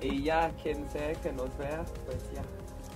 y 0.00 0.22
ya 0.22 0.50
quien 0.62 0.88
sea 0.90 1.12
que 1.14 1.32
nos 1.32 1.56
vea, 1.58 1.84
pues 2.06 2.18
ya. 2.34 2.42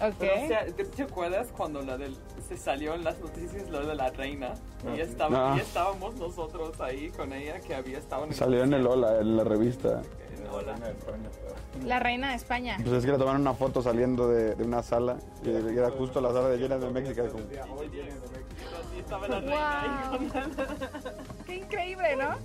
Ok. 0.00 0.14
Pero, 0.18 0.44
o 0.44 0.46
sea, 0.48 0.66
¿te, 0.66 1.02
acuerdas 1.02 1.48
cuando 1.56 1.82
la 1.82 1.96
del, 1.96 2.16
se 2.48 2.56
salió 2.56 2.94
en 2.94 3.04
las 3.04 3.18
noticias 3.18 3.68
lo 3.68 3.84
de 3.86 3.94
la 3.94 4.10
reina? 4.10 4.54
Ah, 4.86 4.94
y, 4.96 5.00
estaba, 5.00 5.52
Ah. 5.52 5.56
y 5.56 5.60
estábamos 5.60 6.14
nosotros 6.16 6.80
ahí 6.80 7.10
con 7.10 7.32
ella 7.32 7.58
que 7.60 7.74
había 7.74 7.98
estado 7.98 8.24
en 8.24 8.32
Salió 8.32 8.62
en 8.62 8.74
el 8.74 8.86
Ola, 8.86 9.18
en 9.20 9.36
la 9.36 9.44
revista. 9.44 10.02
en 10.36 10.44
La 10.44 10.52
Hola. 10.52 10.72
reina 10.74 10.86
de 10.86 10.92
España, 10.92 11.28
pero- 11.42 11.86
La 11.86 11.98
reina 11.98 12.30
de 12.30 12.36
España. 12.36 12.76
Pues 12.80 12.92
es 12.92 13.04
que 13.04 13.10
le 13.12 13.18
tomaron 13.18 13.40
una 13.40 13.54
foto 13.54 13.82
saliendo 13.82 14.28
de, 14.28 14.54
de 14.54 14.64
una 14.64 14.82
sala 14.84 15.16
y 15.44 15.50
era 15.50 15.90
justo 15.90 16.20
la 16.20 16.32
sala 16.32 16.48
de 16.48 16.58
llenas 16.58 16.80
de 16.80 16.90
México. 16.90 17.24
y 17.24 17.28
como, 17.28 17.74
Hoy 17.76 17.88
viene 17.88 18.10
de 18.10 18.20
México. 18.20 18.46
Sí, 18.94 19.00
estaba 19.00 19.26
la 19.28 19.40
reina 19.40 19.80
ahí 20.12 20.18
Wow. 20.18 20.28
con 20.28 21.44
Qué 21.46 21.54
increíble, 21.56 22.16
¿no? 22.16 22.36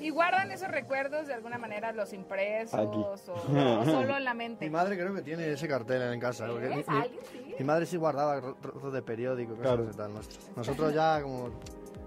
¿Y 0.00 0.10
guardan 0.10 0.50
esos 0.52 0.68
recuerdos 0.68 1.26
de 1.26 1.34
alguna 1.34 1.58
manera 1.58 1.92
los 1.92 2.12
impresos 2.12 2.74
Aquí. 2.74 2.98
o, 2.98 3.12
o 3.12 3.84
solo 3.84 4.16
en 4.16 4.24
la 4.24 4.34
Mi 4.34 4.38
mente? 4.38 4.70
madre 4.70 4.96
creo 4.96 5.14
que 5.14 5.22
tiene 5.22 5.50
ese 5.52 5.66
cartel 5.68 6.02
en 6.12 6.20
casa. 6.20 6.46
¿Ves? 6.46 6.70
mi, 6.70 6.76
mi- 6.76 6.84
¿Alguien 7.02 7.20
sí? 7.32 7.54
mi 7.58 7.64
madre 7.64 7.86
sí 7.86 7.96
guardaba 7.96 8.40
ro- 8.40 8.56
trozos 8.60 8.92
de 8.92 9.02
periódico, 9.02 9.50
cosas 9.56 9.66
Claro. 9.66 9.86
de 9.86 9.92
tal 9.94 10.12
nuestras. 10.14 10.50
Nosotros 10.56 10.94
ya 10.94 11.20
como 11.22 11.50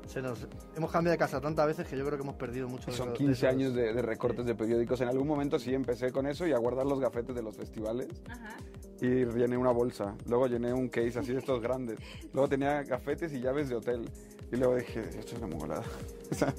se 0.07 0.21
nos, 0.21 0.45
hemos 0.75 0.91
cambiado 0.91 1.13
de 1.13 1.17
casa 1.17 1.39
tantas 1.39 1.67
veces 1.67 1.87
que 1.87 1.95
yo 1.97 2.05
creo 2.05 2.17
que 2.17 2.23
hemos 2.23 2.35
perdido 2.35 2.67
mucho. 2.67 2.91
de 2.91 2.97
Son 2.97 3.07
esos- 3.09 3.17
15 3.17 3.27
de 3.27 3.33
esos- 3.33 3.49
años 3.59 3.73
de, 3.73 3.93
de 3.93 4.01
recortes 4.01 4.45
de 4.45 4.55
periódicos. 4.55 4.99
En 5.01 5.07
algún 5.09 5.27
momento 5.27 5.57
sí 5.59 5.73
empecé 5.73 6.11
con 6.11 6.25
eso 6.27 6.45
y 6.47 6.53
a 6.53 6.57
guardar 6.57 6.85
los 6.85 6.99
gafetes 6.99 7.35
de 7.35 7.41
los 7.43 7.55
festivales. 7.55 8.07
Ajá. 8.29 8.57
Y 9.01 9.25
llené 9.25 9.57
una 9.57 9.71
bolsa. 9.71 10.15
Luego 10.27 10.45
llené 10.47 10.73
un 10.73 10.87
case 10.87 11.17
así 11.19 11.31
de 11.33 11.39
estos 11.39 11.59
grandes. 11.61 11.97
Luego 12.33 12.47
tenía 12.47 12.83
gafetes 12.83 13.33
y 13.33 13.39
llaves 13.41 13.67
de 13.69 13.75
hotel. 13.75 14.07
Y 14.51 14.57
luego 14.57 14.75
dije, 14.75 14.99
esto 14.99 15.33
es 15.35 15.37
una 15.39 15.47
mongolada. 15.47 15.83
O 16.31 16.33
sea, 16.33 16.53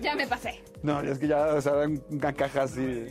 Ya 0.00 0.14
me 0.14 0.26
pasé. 0.26 0.62
no, 0.82 1.00
es 1.00 1.18
que 1.18 1.28
ya 1.28 1.54
o 1.54 1.60
sea, 1.60 1.72
una 2.10 2.32
caja 2.32 2.62
así. 2.62 3.06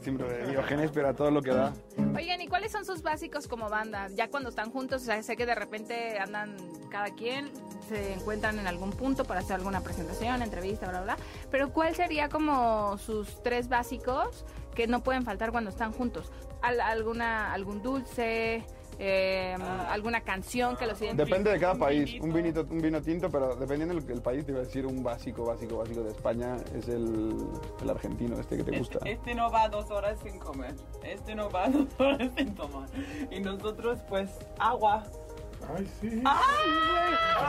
Siempre 0.00 0.28
de 0.28 0.46
Diógenes, 0.52 0.90
pero 0.94 1.08
a 1.08 1.12
todo 1.12 1.30
lo 1.30 1.42
que 1.42 1.50
da. 1.50 1.72
Oigan, 2.16 2.40
¿y 2.40 2.46
cuáles 2.46 2.70
son 2.70 2.84
sus 2.84 3.02
básicos 3.02 3.48
como 3.48 3.68
banda? 3.68 4.06
Ya 4.14 4.28
cuando 4.30 4.48
están 4.48 4.70
juntos, 4.70 5.02
o 5.02 5.04
sea, 5.04 5.20
sé 5.24 5.36
que 5.36 5.44
de 5.44 5.56
repente 5.56 6.18
andan 6.20 6.56
cada 6.88 7.06
quien, 7.14 7.50
se 7.88 8.14
encuentran 8.14 8.58
en 8.60 8.68
algún 8.68 8.90
punto 8.90 9.24
para 9.24 9.40
hacer 9.40 9.56
alguna 9.56 9.80
presentación, 9.82 10.40
entrevista, 10.40 10.88
bla, 10.88 11.02
bla, 11.02 11.14
bla. 11.16 11.24
Pero 11.50 11.72
¿cuál 11.72 11.96
sería 11.96 12.28
como 12.28 12.96
sus 12.98 13.42
tres 13.42 13.68
básicos 13.68 14.46
que 14.74 14.86
no 14.86 15.02
pueden 15.02 15.24
faltar 15.24 15.50
cuando 15.50 15.68
están 15.70 15.92
juntos? 15.92 16.30
Al- 16.62 16.80
alguna, 16.80 17.52
¿Algún 17.52 17.82
dulce? 17.82 18.64
Eh, 18.98 19.56
¿Alguna 19.88 20.20
canción 20.22 20.76
que 20.76 20.86
los 20.86 21.00
identifique? 21.00 21.24
Depende 21.30 21.50
de 21.52 21.58
cada 21.60 21.74
Un 21.74 21.78
país. 21.78 22.04
vinito. 22.04 22.24
Un 22.26 22.32
vinito, 22.32 22.66
un 22.70 22.78
vino 22.80 23.00
tinto, 23.02 23.30
pero 23.30 23.54
dependiendo 23.54 23.94
del 23.94 24.06
del 24.06 24.22
país, 24.22 24.44
te 24.44 24.52
iba 24.52 24.60
a 24.60 24.64
decir 24.64 24.86
un 24.86 25.02
básico, 25.02 25.44
básico, 25.44 25.78
básico 25.78 26.02
de 26.02 26.10
España 26.10 26.56
es 26.74 26.88
el, 26.88 27.34
el 27.80 27.90
argentino, 27.90 28.38
este 28.40 28.56
que 28.56 28.64
te 28.64 28.78
gusta. 28.78 28.98
Este, 28.98 29.12
este 29.12 29.34
no 29.34 29.50
va 29.50 29.68
dos 29.68 29.90
horas 29.90 30.18
sin 30.22 30.38
comer. 30.38 30.74
Este 31.04 31.34
no 31.34 31.48
va 31.50 31.68
dos 31.68 31.88
horas 31.98 32.30
sin 32.36 32.54
tomar. 32.54 32.88
Y 33.30 33.40
nosotros, 33.40 33.98
pues, 34.08 34.30
agua. 34.58 35.04
Ay, 35.76 35.90
sí. 36.00 36.22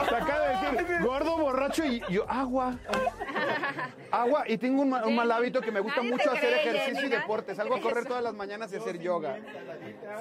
Te 0.09 0.15
acaba 0.15 0.47
de 0.47 0.81
decir 0.81 1.01
gordo, 1.01 1.37
borracho 1.37 1.85
y 1.85 2.01
yo 2.09 2.25
agua. 2.29 2.75
Agua. 4.11 4.43
Y 4.47 4.57
tengo 4.57 4.81
un, 4.81 4.89
ma- 4.89 5.05
un 5.05 5.15
mal 5.15 5.31
hábito 5.31 5.61
que 5.61 5.71
me 5.71 5.79
gusta 5.79 5.97
Nadie 6.01 6.11
mucho 6.11 6.31
hacer 6.31 6.49
cree, 6.61 6.69
ejercicio 6.69 7.07
y 7.07 7.09
Jenny, 7.09 7.15
deporte. 7.21 7.51
te 7.51 7.55
Salgo 7.55 7.75
a 7.75 7.81
correr 7.81 8.05
todas 8.05 8.23
las 8.23 8.33
mañanas 8.33 8.71
y 8.73 8.77
hacer 8.77 8.99
yoga. 8.99 9.37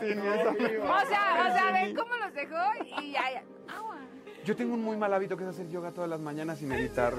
Sin 0.00 0.18
eso. 0.18 0.50
O 0.50 1.06
sea, 1.08 1.46
o 1.48 1.52
sea, 1.52 1.70
ven 1.72 1.94
cómo 1.96 2.14
los 2.16 2.34
dejó 2.34 2.56
y 3.00 3.12
ya, 3.12 3.22
ya. 3.32 3.42
Agua. 3.76 3.96
Yo 4.44 4.54
tengo 4.56 4.74
un 4.74 4.82
muy 4.82 4.96
mal 4.96 5.12
hábito 5.12 5.36
que 5.36 5.44
es 5.44 5.50
hacer 5.50 5.68
yoga 5.68 5.90
todas 5.92 6.08
las 6.08 6.20
mañanas 6.20 6.62
y 6.62 6.66
meditar. 6.66 7.14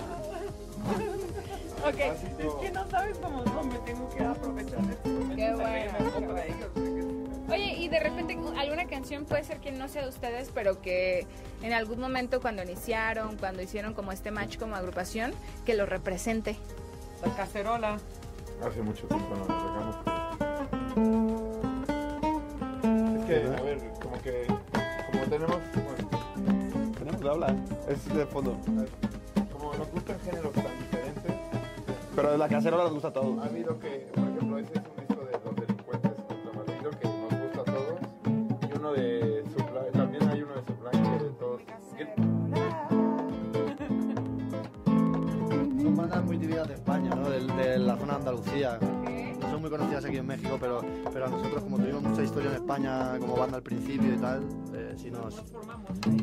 Ok. 1.86 1.96
Es 1.98 2.54
que 2.62 2.72
no 2.72 2.88
sabes 2.90 3.18
cómo 3.20 3.42
no, 3.44 3.64
me 3.64 3.78
tengo 3.80 4.10
que 4.10 4.24
aprovechar 4.24 4.80
de. 4.82 5.36
Qué 5.36 5.54
bueno, 5.54 5.94
Oye, 7.52 7.76
y 7.78 7.88
de 7.90 8.00
repente 8.00 8.38
alguna 8.58 8.86
canción 8.88 9.26
puede 9.26 9.44
ser 9.44 9.60
que 9.60 9.72
no 9.72 9.88
sea 9.88 10.04
de 10.04 10.10
ustedes, 10.10 10.52
pero 10.54 10.82
que 10.82 11.26
en 11.64 11.74
algún 11.74 12.00
momento 12.00 12.42
cuando 12.42 12.62
iniciaron, 12.64 13.38
cuando 13.38 13.62
hicieron 13.62 13.94
como 13.94 14.12
este 14.12 14.32
match 14.32 14.58
como 14.58 14.76
agrupación, 14.76 15.32
que 15.66 15.74
lo 15.74 15.86
represente. 15.86 16.58
La 17.26 17.34
cacerola. 17.36 17.98
Hace 18.66 18.82
mucho 18.82 19.08
tiempo 19.08 19.30
no 19.36 19.46
nos 19.46 19.48
sacamos. 19.48 19.96
Es 23.20 23.26
que, 23.26 23.36
a 23.58 23.62
ver, 23.62 23.80
como 24.02 24.22
que. 24.22 24.46
Como 25.12 25.24
tenemos. 25.26 25.58
Bueno, 25.74 26.94
Tenemos 26.98 27.22
que 27.22 27.30
hablar. 27.30 27.56
Es 27.88 28.14
de 28.14 28.26
fondo. 28.26 28.58
como 29.52 29.74
nos 29.74 29.92
gustan 29.92 30.20
géneros 30.22 30.54
tan 30.54 30.80
diferentes, 30.80 31.32
Pero 32.16 32.32
de 32.32 32.38
la 32.38 32.48
cacerola 32.50 32.84
nos 32.84 32.94
gusta 32.94 33.08
a 33.10 33.14
todos. 33.14 33.48
que, 33.82 34.08
Son 46.20 46.26
bandas 46.26 46.26
muy 46.26 46.38
típicas 46.38 46.68
de 46.68 46.74
España, 46.74 47.10
¿no? 47.16 47.30
De, 47.30 47.40
de 47.64 47.80
la 47.80 47.96
zona 47.98 48.14
de 48.14 48.20
Andalucía. 48.20 48.80
No 49.40 49.50
son 49.50 49.62
muy 49.62 49.70
conocidas 49.70 50.04
aquí 50.06 50.18
en 50.18 50.28
México, 50.28 50.58
pero, 50.60 50.82
pero 51.14 51.26
a 51.26 51.30
nosotros, 51.30 51.64
como 51.64 51.78
tuvimos 51.78 52.04
mucha 52.04 52.24
historia 52.24 52.50
en 52.50 52.56
España 52.58 53.18
como 53.20 53.36
banda 53.38 53.58
al 53.58 53.64
principio 53.64 54.14
y 54.14 54.18
tal, 54.18 54.44
eh, 54.74 54.94
sí 54.98 55.10
nos... 55.10 55.42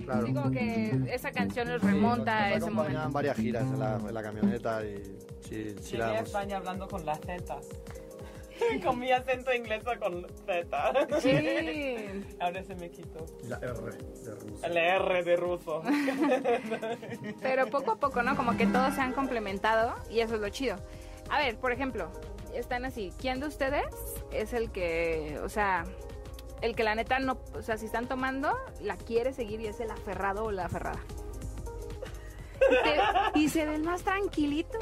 Claro. 0.04 0.24
Digo 0.26 0.50
que 0.50 1.00
esa 1.12 1.30
canción 1.30 1.68
los 1.72 1.80
Sí, 1.80 1.86
remonta 1.88 2.34
nos- 2.34 2.42
a 2.42 2.48
nos 2.50 2.56
ese 2.58 2.70
momento. 2.70 3.10
varias 3.10 3.36
giras 3.38 3.62
en 3.64 3.78
la, 3.80 3.96
en 3.96 4.14
la 4.14 4.22
camioneta 4.22 4.84
y 4.84 5.02
sí, 5.48 5.74
sí 5.80 5.96
la. 5.96 6.18
España 6.20 6.58
hablando 6.58 6.86
con 6.88 7.04
la 7.06 7.14
Z. 7.16 7.56
con 8.84 8.98
mi 8.98 9.10
acento 9.12 9.52
inglés 9.52 9.82
con 10.00 10.26
Z. 10.46 11.20
Sí. 11.20 11.96
Ahora 12.40 12.62
se 12.62 12.74
me 12.76 12.90
quitó. 12.90 13.24
La 13.44 13.56
R 13.58 13.74
de 13.74 14.34
Rusia. 14.34 14.66
El 14.68 14.76
R 14.76 15.22
de 15.24 15.36
ruso. 15.36 15.82
Pero 17.42 17.66
poco 17.68 17.92
a 17.92 17.96
poco, 17.96 18.22
¿no? 18.22 18.36
Como 18.36 18.56
que 18.56 18.66
todos 18.66 18.94
se 18.94 19.00
han 19.00 19.12
complementado 19.12 19.94
y 20.10 20.20
eso 20.20 20.34
es 20.36 20.40
lo 20.40 20.48
chido. 20.48 20.76
A 21.30 21.38
ver, 21.38 21.56
por 21.58 21.72
ejemplo, 21.72 22.08
están 22.54 22.84
así. 22.84 23.12
¿Quién 23.20 23.40
de 23.40 23.46
ustedes 23.46 23.84
es 24.32 24.52
el 24.52 24.70
que, 24.70 25.38
o 25.42 25.48
sea, 25.48 25.84
el 26.62 26.74
que 26.76 26.84
la 26.84 26.94
neta 26.94 27.18
no, 27.18 27.38
o 27.54 27.62
sea, 27.62 27.76
si 27.76 27.86
están 27.86 28.06
tomando, 28.06 28.56
la 28.80 28.96
quiere 28.96 29.32
seguir 29.32 29.60
y 29.60 29.66
es 29.66 29.80
el 29.80 29.90
aferrado 29.90 30.44
o 30.44 30.50
la 30.52 30.66
aferrada? 30.66 31.00
Y, 32.70 32.74
te- 33.34 33.38
y 33.40 33.48
se 33.48 33.66
ven 33.66 33.82
más 33.82 34.02
tranquilitos. 34.02 34.80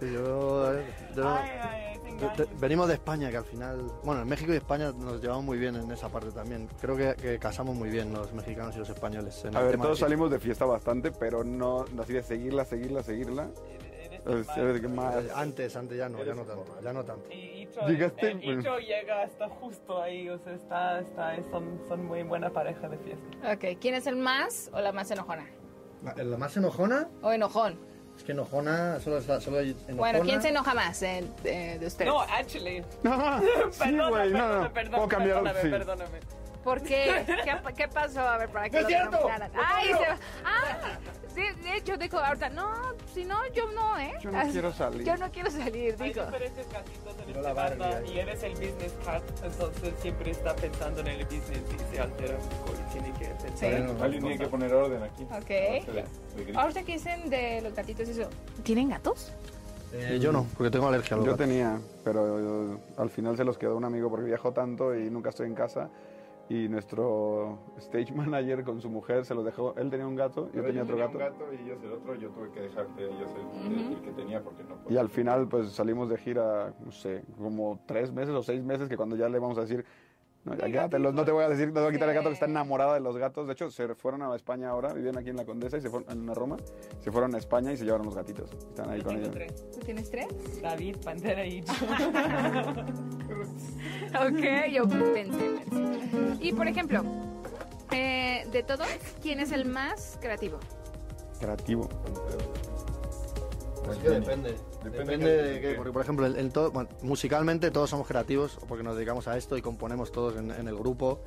Sí, 0.00 0.12
yo, 0.12 0.72
yo- 1.14 1.28
Ay, 1.28 1.50
ay, 1.60 1.93
de- 2.36 2.48
venimos 2.60 2.88
de 2.88 2.94
España, 2.94 3.30
que 3.30 3.36
al 3.36 3.44
final... 3.44 3.82
Bueno, 4.02 4.22
en 4.22 4.28
México 4.28 4.52
y 4.52 4.56
España 4.56 4.92
nos 4.92 5.20
llevamos 5.20 5.44
muy 5.44 5.58
bien 5.58 5.76
en 5.76 5.90
esa 5.90 6.08
parte 6.08 6.30
también. 6.30 6.68
Creo 6.80 6.96
que, 6.96 7.14
que 7.20 7.38
casamos 7.38 7.74
muy 7.76 7.88
bien 7.90 8.12
los 8.12 8.32
mexicanos 8.32 8.74
y 8.76 8.78
los 8.80 8.88
españoles. 8.90 9.44
en 9.44 9.56
A 9.56 9.60
el 9.60 9.64
ver, 9.66 9.72
tema 9.72 9.84
todos 9.84 9.98
de- 9.98 10.04
salimos 10.04 10.30
de 10.30 10.38
fiesta 10.38 10.64
bastante, 10.64 11.10
pero 11.12 11.44
no 11.44 11.84
así 12.00 12.12
de 12.12 12.22
seguirla, 12.22 12.64
seguirla, 12.64 13.02
seguirla. 13.02 13.48
Eres 14.26 14.40
Es- 14.40 14.46
mal. 14.48 14.58
eres 14.60 14.80
que 14.80 14.88
más- 14.88 15.16
Eh, 15.24 15.30
Antes, 15.34 15.76
antes 15.76 15.98
ya 15.98 16.08
no, 16.08 16.24
ya 16.24 16.34
no 16.34 16.42
tanto, 16.44 16.80
ya 16.82 16.92
no 16.94 17.04
tanto. 17.04 17.30
Y 17.30 17.64
Icho, 17.64 17.86
Llegaste, 17.86 18.34
bueno. 18.36 18.60
Icho 18.60 18.78
llega 18.78 19.22
hasta 19.22 19.48
justo 19.48 20.00
ahí, 20.02 20.28
o 20.30 20.38
sea, 20.38 20.54
está, 20.54 21.00
está, 21.00 21.36
son, 21.50 21.78
son 21.88 22.04
muy 22.06 22.22
buena 22.22 22.50
pareja 22.50 22.88
de 22.88 22.96
fiesta. 22.98 23.52
Ok, 23.52 23.78
¿quién 23.80 23.94
es 23.96 24.06
el 24.06 24.16
más 24.16 24.70
o 24.72 24.80
la 24.80 24.92
más 24.92 25.10
enojona? 25.10 25.46
La, 26.02 26.14
la 26.24 26.36
más 26.38 26.56
enojona 26.56 27.08
O 27.22 27.32
enojón. 27.32 27.78
Es 28.16 28.22
que 28.24 28.32
enojona, 28.32 29.00
solo, 29.00 29.18
está, 29.18 29.40
solo 29.40 29.60
enojona. 29.60 29.94
Bueno, 29.96 30.20
¿quién 30.20 30.40
se 30.42 30.48
enoja 30.48 30.74
más 30.74 31.02
eh, 31.02 31.24
de, 31.42 31.78
de 31.78 31.86
ustedes? 31.86 32.12
No, 32.12 32.20
actually. 32.20 32.84
Ah, 33.04 33.40
sí, 33.70 33.78
Perdona, 33.78 34.08
güey, 34.08 34.30
no, 34.32 34.62
no. 34.62 34.72
perdóname, 34.72 34.96
Puedo 34.96 35.08
cambiar, 35.08 35.42
perdóname, 35.42 35.62
sí. 35.62 35.68
perdóname. 35.70 36.18
¿Por 36.64 36.80
qué? 36.82 37.24
¿Qué, 37.44 37.74
qué 37.76 37.88
pasó? 37.88 38.20
A 38.20 38.38
ver, 38.38 38.48
para 38.48 38.70
que 38.70 38.76
¡No 38.76 38.82
lo 38.82 38.88
es 38.88 38.94
cierto! 38.94 39.16
nominaran. 39.18 39.52
¡Lo 39.52 39.60
Ay, 39.64 39.86
se 39.88 39.92
va. 39.94 40.18
Ah, 40.44 40.98
sí, 41.34 41.42
de 41.62 41.76
hecho 41.76 41.96
dijo 41.98 42.18
ahorita, 42.18 42.48
no, 42.48 42.72
si 43.12 43.24
no, 43.26 43.36
yo 43.52 43.70
no, 43.72 43.98
¿eh? 43.98 44.14
Yo 44.22 44.30
no 44.32 44.38
Así- 44.38 44.52
quiero 44.52 44.72
salir. 44.72 45.04
Yo 45.04 45.16
no 45.18 45.30
quiero 45.30 45.50
salir, 45.50 45.94
Hay 46.00 46.08
dijo. 46.12 46.24
diferentes 46.24 46.66
gatitos 46.72 47.14
en 47.22 47.28
esta 47.28 47.40
la 47.42 47.52
Barbie 47.52 47.78
banda 47.78 47.98
ahí. 47.98 48.10
y 48.14 48.18
eres 48.18 48.42
el 48.42 48.52
business 48.52 48.94
cat, 49.04 49.22
entonces 49.44 49.94
siempre 50.00 50.30
está 50.30 50.56
pensando 50.56 51.00
en 51.00 51.06
el 51.08 51.24
business 51.26 51.60
y 51.74 51.94
se 51.94 52.00
altera 52.00 52.34
un 52.36 52.48
poco 52.48 52.72
y 52.72 52.92
tiene 52.92 53.12
que 53.18 53.24
pensar 53.26 53.56
Sí. 53.58 53.66
en 53.66 54.02
Alguien 54.02 54.22
tiene 54.22 54.28
que 54.30 54.36
cosas. 54.38 54.48
poner 54.50 54.74
orden 54.74 55.02
aquí. 55.02 55.22
Ok. 55.24 55.46
De- 55.48 56.04
de 56.36 56.44
grito. 56.44 56.58
Ahorita 56.60 56.82
que 56.82 56.92
dicen 56.92 57.28
de 57.30 57.60
los 57.60 57.74
gatitos 57.74 58.08
y 58.08 58.12
eso, 58.12 58.30
¿tienen 58.62 58.88
gatos? 58.88 59.32
Eh, 59.92 60.18
yo 60.20 60.32
no, 60.32 60.44
porque 60.56 60.70
tengo 60.72 60.88
alergia 60.88 61.14
a 61.14 61.18
los 61.18 61.26
Yo 61.26 61.32
gatos. 61.32 61.46
tenía, 61.46 61.78
pero 62.02 62.72
eh, 62.74 62.78
al 62.96 63.10
final 63.10 63.36
se 63.36 63.44
los 63.44 63.56
quedó 63.58 63.76
un 63.76 63.84
amigo 63.84 64.10
porque 64.10 64.24
viajó 64.26 64.50
tanto 64.52 64.92
y 64.94 65.08
nunca 65.10 65.28
estoy 65.28 65.46
en 65.46 65.54
casa. 65.54 65.88
Y 66.48 66.68
nuestro 66.68 67.58
stage 67.78 68.12
manager 68.14 68.64
con 68.64 68.80
su 68.80 68.90
mujer 68.90 69.24
se 69.24 69.34
los 69.34 69.44
dejó. 69.44 69.74
Él 69.76 69.90
tenía 69.90 70.06
un 70.06 70.14
gato, 70.14 70.46
yo 70.46 70.50
Pero 70.52 70.66
tenía 70.66 70.82
otro 70.82 70.96
un 70.96 71.00
gato. 71.02 71.18
gato 71.18 71.44
y 71.54 71.62
ellos 71.64 71.82
el 71.82 71.92
otro, 71.92 72.14
yo 72.16 72.28
tuve 72.30 72.50
que 72.50 72.60
dejar 72.60 72.94
de 72.96 73.04
ellos 73.06 73.30
el, 73.34 73.72
el- 73.72 73.92
el 73.94 74.00
que 74.02 74.10
tenía 74.12 74.42
porque 74.42 74.62
no 74.64 74.74
Y 74.74 74.78
podía. 74.84 75.00
al 75.00 75.08
final, 75.08 75.48
pues 75.48 75.72
salimos 75.72 76.10
de 76.10 76.18
gira, 76.18 76.74
no 76.84 76.92
sé, 76.92 77.24
como 77.38 77.80
tres 77.86 78.12
meses 78.12 78.34
o 78.34 78.42
seis 78.42 78.62
meses, 78.62 78.88
que 78.88 78.96
cuando 78.96 79.16
ya 79.16 79.28
le 79.28 79.38
vamos 79.38 79.56
a 79.56 79.62
decir, 79.62 79.84
no, 80.44 80.54
ya 80.54 80.66
quédatelos, 80.66 81.14
no 81.14 81.24
te 81.24 81.32
voy 81.32 81.44
a 81.44 81.48
decir, 81.48 81.68
no 81.68 81.74
te 81.74 81.80
voy 81.80 81.88
a 81.88 81.92
quitar 81.92 82.08
el 82.10 82.14
gato 82.14 82.28
que 82.28 82.34
está 82.34 82.44
enamorada 82.44 82.92
de 82.92 83.00
los 83.00 83.16
gatos. 83.16 83.46
De 83.46 83.54
hecho, 83.54 83.70
se 83.70 83.94
fueron 83.94 84.20
a 84.20 84.36
España 84.36 84.68
ahora, 84.68 84.92
vivían 84.92 85.16
aquí 85.16 85.30
en 85.30 85.36
la 85.36 85.46
Condesa 85.46 85.78
y 85.78 85.80
se 85.80 85.88
fueron 85.88 86.10
en 86.10 86.34
Roma, 86.34 86.58
se 87.00 87.10
fueron 87.10 87.34
a 87.34 87.38
España 87.38 87.72
y 87.72 87.78
se 87.78 87.86
llevaron 87.86 88.04
los 88.04 88.14
gatitos. 88.14 88.52
Están 88.52 88.90
ahí 88.90 88.98
Yo 88.98 89.04
con 89.06 89.14
tengo 89.14 89.30
ellos. 89.30 89.34
tres. 89.34 89.70
¿Tú 89.72 89.80
tienes 89.80 90.10
tres? 90.10 90.60
David, 90.60 90.96
Pantera 91.02 91.46
y. 91.46 91.64
Ok, 94.20 94.72
yo 94.72 94.88
pensé, 94.88 95.12
pensé. 95.12 96.36
Y 96.40 96.52
por 96.52 96.68
ejemplo, 96.68 97.02
de 97.90 98.64
todos, 98.66 98.86
¿quién 99.22 99.40
es 99.40 99.50
el 99.52 99.64
más 99.64 100.18
creativo? 100.20 100.58
Creativo. 101.40 101.88
Es 103.90 103.98
que 103.98 104.08
depende. 104.10 104.54
Depende, 104.84 105.42
de 105.42 105.60
qué, 105.60 105.74
porque 105.74 105.92
por 105.92 106.02
ejemplo, 106.02 106.26
en, 106.26 106.36
en 106.38 106.50
todo, 106.50 106.70
bueno, 106.70 106.88
musicalmente 107.02 107.70
todos 107.70 107.88
somos 107.90 108.06
creativos 108.06 108.58
porque 108.68 108.84
nos 108.84 108.96
dedicamos 108.96 109.26
a 109.28 109.36
esto 109.36 109.56
y 109.56 109.62
componemos 109.62 110.12
todos 110.12 110.36
en, 110.36 110.50
en 110.50 110.68
el 110.68 110.76
grupo. 110.76 111.20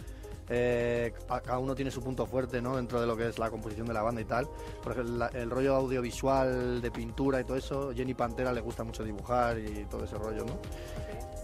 Eh, 0.49 1.11
cada 1.27 1.59
uno 1.59 1.75
tiene 1.75 1.91
su 1.91 2.01
punto 2.01 2.25
fuerte 2.25 2.61
¿no? 2.61 2.77
dentro 2.77 3.01
de 3.01 3.07
lo 3.07 3.17
que 3.17 3.27
es 3.27 3.37
la 3.37 3.49
composición 3.49 3.85
de 3.87 3.93
la 3.93 4.01
banda 4.01 4.21
y 4.21 4.25
tal. 4.25 4.47
Por 4.81 4.93
ejemplo, 4.93 5.15
la- 5.17 5.27
el 5.27 5.49
rollo 5.49 5.75
audiovisual 5.75 6.81
de 6.81 6.89
pintura 6.91 7.41
y 7.41 7.43
todo 7.43 7.57
eso, 7.57 7.91
Jenny 7.93 8.13
Pantera 8.13 8.53
le 8.53 8.61
gusta 8.61 8.83
mucho 8.83 9.03
dibujar 9.03 9.57
y 9.59 9.85
todo 9.89 10.05
ese 10.05 10.15
rollo, 10.17 10.45
¿no? 10.45 10.57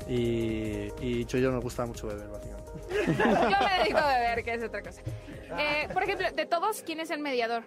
Y, 0.08 0.90
y 1.02 1.26
Choyo 1.26 1.52
nos 1.52 1.64
gusta 1.64 1.86
mucho 1.86 2.08
beber, 2.08 2.28
básicamente. 2.28 2.72
Yo 3.08 3.68
me 3.68 3.80
dedico 3.80 3.98
a 3.98 4.08
beber, 4.08 4.44
que 4.44 4.54
es 4.54 4.64
otra 4.64 4.82
cosa. 4.82 5.02
Eh, 5.58 5.88
por 5.94 6.04
ejemplo, 6.04 6.32
de 6.32 6.46
todos, 6.46 6.82
¿quién 6.82 7.00
es 7.00 7.10
el 7.12 7.20
mediador? 7.20 7.64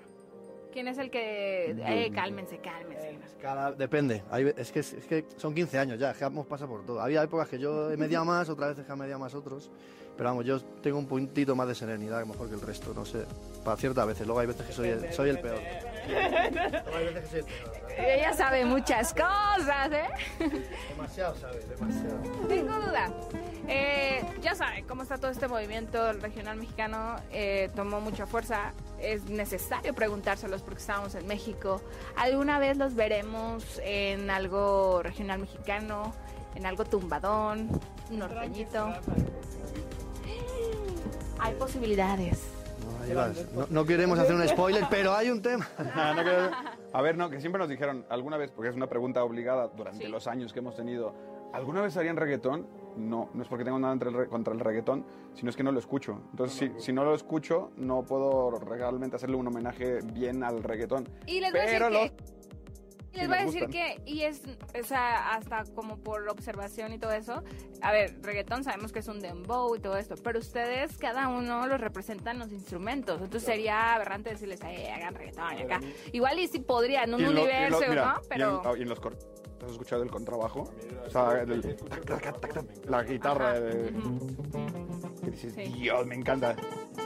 ¿Quién 0.72 0.88
es 0.88 0.98
el 0.98 1.10
que... 1.10 1.70
Eh, 1.70 2.10
cálmense, 2.14 2.58
cálmense. 2.58 3.18
Cada, 3.40 3.72
depende, 3.72 4.22
Hay 4.30 4.52
es, 4.56 4.70
que, 4.72 4.80
es 4.80 5.06
que 5.08 5.24
son 5.36 5.54
15 5.54 5.78
años 5.78 5.98
ya, 5.98 6.10
es 6.10 6.18
que 6.18 6.24
hemos 6.24 6.46
pasado 6.46 6.70
por 6.70 6.84
todo. 6.84 7.00
Había 7.00 7.22
épocas 7.22 7.48
que 7.48 7.58
yo 7.58 7.90
he 7.90 7.96
mediado 7.96 8.26
más, 8.26 8.48
otras 8.50 8.70
veces 8.70 8.84
que 8.84 8.92
he 8.92 8.96
mediado 8.96 9.18
más 9.18 9.34
otros, 9.34 9.70
pero 10.16 10.28
vamos, 10.28 10.44
yo 10.44 10.60
tengo 10.82 10.98
un 10.98 11.06
puntito 11.06 11.56
más 11.56 11.68
de 11.68 11.74
serenidad 11.74 12.26
mejor 12.26 12.48
que 12.48 12.56
el 12.56 12.60
resto, 12.60 12.92
no 12.94 13.06
sé, 13.06 13.24
para 13.64 13.78
ciertas 13.78 14.06
veces, 14.06 14.26
luego 14.26 14.40
hay 14.40 14.48
veces 14.48 14.66
que 14.66 14.72
soy 14.72 14.88
el, 14.88 15.12
soy 15.14 15.30
el 15.30 15.38
peor. 15.38 15.60
Peor. 16.06 17.46
Ella 17.98 18.32
sabe 18.34 18.64
muchas 18.64 19.12
cosas, 19.12 19.90
¿eh? 19.90 20.08
Demasiado, 20.90 21.34
¿sabes? 21.36 21.68
Demasiado. 21.68 22.18
Tengo 22.48 22.74
duda. 22.74 23.10
Eh, 23.68 24.22
ya 24.42 24.54
saben 24.54 24.86
cómo 24.86 25.02
está 25.02 25.18
todo 25.18 25.30
este 25.30 25.48
movimiento 25.48 26.10
el 26.10 26.20
regional 26.20 26.56
mexicano. 26.58 27.16
eh, 27.32 27.70
tomó 27.74 28.00
mucha 28.00 28.26
fuerza. 28.26 28.72
Es 29.00 29.24
necesario 29.24 29.94
preguntárselos 29.94 30.62
porque 30.62 30.80
estamos 30.80 31.14
en 31.14 31.26
México. 31.26 31.80
¿Alguna 32.16 32.58
vez 32.58 32.76
los 32.76 32.94
veremos 32.94 33.80
en 33.82 34.30
algo 34.30 35.02
regional 35.02 35.38
mexicano? 35.40 36.14
¿En 36.54 36.66
algo 36.66 36.84
tumbadón? 36.84 37.80
¿Un 38.10 38.18
norteñito? 38.18 38.92
Hay 41.38 41.54
posibilidades. 41.54 42.55
No, 43.14 43.20
ahí 43.22 43.28
vas. 43.28 43.52
No- 43.52 43.66
no 43.70 43.84
queremos 43.86 44.18
hacer 44.18 44.34
un 44.34 44.46
spoiler, 44.48 44.84
pero 44.90 45.14
hay 45.14 45.30
un 45.30 45.42
tema. 45.42 45.66
No 46.16 46.22
creo- 46.22 46.50
A 46.92 47.02
ver, 47.02 47.16
no, 47.16 47.28
que 47.30 47.40
siempre 47.40 47.58
nos 47.58 47.68
dijeron 47.68 48.04
alguna 48.08 48.36
vez, 48.36 48.50
porque 48.50 48.70
es 48.70 48.76
una 48.76 48.86
pregunta 48.88 49.22
obligada 49.24 49.68
durante 49.76 50.04
Sí. 50.06 50.10
los 50.10 50.26
años 50.26 50.52
que 50.52 50.60
hemos 50.60 50.76
tenido, 50.76 51.14
¿alguna 51.52 51.82
vez 51.82 51.96
harían 51.96 52.16
reggaetón? 52.16 52.66
No, 52.96 53.28
no 53.34 53.42
es 53.42 53.48
porque 53.48 53.64
tengo 53.64 53.78
nada 53.78 53.92
entre 53.92 54.08
el 54.08 54.14
re- 54.16 54.28
contra 54.28 54.54
el 54.54 54.60
reggaetón, 54.60 55.04
sino 55.34 55.50
es 55.50 55.56
que 55.56 55.62
no 55.62 55.70
lo 55.72 55.78
escucho. 55.78 56.18
Entonces, 56.30 56.72
si, 56.76 56.80
si 56.82 56.92
no 56.94 57.04
lo 57.04 57.14
escucho, 57.14 57.70
no 57.76 58.02
puedo 58.04 58.58
realmente 58.58 59.16
hacerle 59.16 59.36
un 59.36 59.46
homenaje 59.46 59.98
bien 60.14 60.42
al 60.42 60.62
reggaetón. 60.62 61.06
Y 61.26 61.40
les 61.40 61.52
voy 61.52 61.60
a 61.60 61.64
decir 61.64 61.78
Pero 61.78 61.90
que... 61.90 62.12
les 63.16 63.28
voy 63.28 63.38
a 63.38 63.44
decir 63.44 63.66
que, 63.68 64.00
y 64.06 64.22
es, 64.22 64.42
o 64.80 64.84
sea, 64.84 65.34
hasta 65.34 65.64
como 65.74 65.98
por 65.98 66.28
observación 66.28 66.92
y 66.92 66.98
todo 66.98 67.12
eso, 67.12 67.42
a 67.82 67.92
ver, 67.92 68.16
reggaetón 68.22 68.64
sabemos 68.64 68.92
que 68.92 68.98
es 69.00 69.08
un 69.08 69.20
dembow 69.20 69.74
y 69.76 69.80
todo 69.80 69.96
esto, 69.96 70.14
pero 70.22 70.38
ustedes, 70.38 70.96
cada 70.98 71.28
uno 71.28 71.66
los 71.66 71.80
representan 71.80 72.38
los 72.38 72.52
instrumentos, 72.52 73.20
entonces 73.20 73.42
sería 73.44 73.94
aberrante 73.94 74.30
decirles, 74.30 74.60
eh, 74.64 74.90
hagan 74.92 75.14
reggaetón 75.14 75.58
y 75.58 75.62
acá. 75.62 75.80
Igual 76.12 76.38
y 76.38 76.48
sí 76.48 76.58
podría 76.60 77.04
en 77.04 77.14
un 77.14 77.20
y 77.20 77.24
lo- 77.24 77.30
universo, 77.30 77.80
lo- 77.80 77.88
mira, 77.88 78.04
¿no? 78.04 78.12
y 78.14 78.22
en- 78.22 78.28
Pero... 78.28 78.62
ah, 78.64 78.72
Y 78.78 78.82
en, 78.82 78.88
los 78.88 79.00
cor- 79.00 79.16
¿Has 79.64 79.72
escuchado 79.72 80.02
el 80.02 80.10
contrabajo? 80.10 80.70
O 81.06 81.10
sea, 81.10 81.40
el- 81.42 81.76
tac, 81.76 82.04
tac, 82.04 82.40
tac, 82.40 82.40
tac, 82.40 82.64
la 82.88 83.02
guitarra. 83.02 83.58
De- 83.58 83.90
que 85.24 85.30
dices, 85.30 85.54
Sí. 85.54 85.62
Dios, 85.80 86.06
me 86.06 86.14
encanta. 86.14 86.54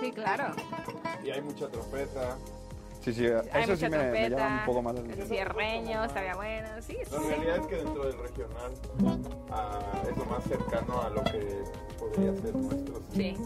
Sí, 0.01 0.11
claro. 0.11 0.53
Y 1.25 1.31
hay 1.31 1.41
mucha 1.41 1.69
trompeta. 1.69 2.37
Sí, 3.01 3.15
sí, 3.15 3.27
Hay 3.53 3.63
eso 3.63 3.77
sí 3.77 3.85
me, 3.85 3.91
me 3.91 3.97
trompeta, 3.97 4.29
llama 4.29 4.61
un 4.61 4.67
poco 4.67 4.83
más 4.83 4.95
la 4.95 5.27
cierreño, 5.27 6.05
estaría 6.05 6.35
bueno, 6.35 6.69
sí, 6.81 6.99
sí. 7.03 7.13
La 7.13 7.19
realidad 7.21 7.57
es 7.57 7.67
que 7.67 7.77
dentro 7.77 8.05
del 8.05 8.19
regional 8.19 8.73
ah, 9.51 10.03
es 10.11 10.17
lo 10.19 10.25
más 10.27 10.45
cercano 10.45 11.03
a 11.03 11.09
lo 11.09 11.25
que 11.25 11.63
podría 11.99 12.35
ser 12.43 12.55
nuestro. 12.55 13.01
Sí. 13.15 13.37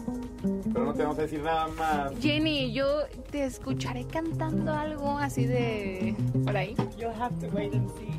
Pero 0.73 0.85
no 0.85 0.93
te 0.93 1.03
vamos 1.03 1.19
a 1.19 1.21
decir 1.21 1.41
nada 1.41 1.67
más. 1.69 2.11
Jenny, 2.19 2.73
yo 2.73 3.03
te 3.31 3.45
escucharé 3.45 4.05
cantando 4.05 4.73
algo 4.73 5.17
así 5.17 5.45
de... 5.45 6.15
por 6.43 6.57
ahí. 6.57 6.75
You'll 6.97 7.13
have 7.17 7.33
to 7.39 7.47
wait 7.55 7.73
and 7.73 7.89
see. 7.97 8.11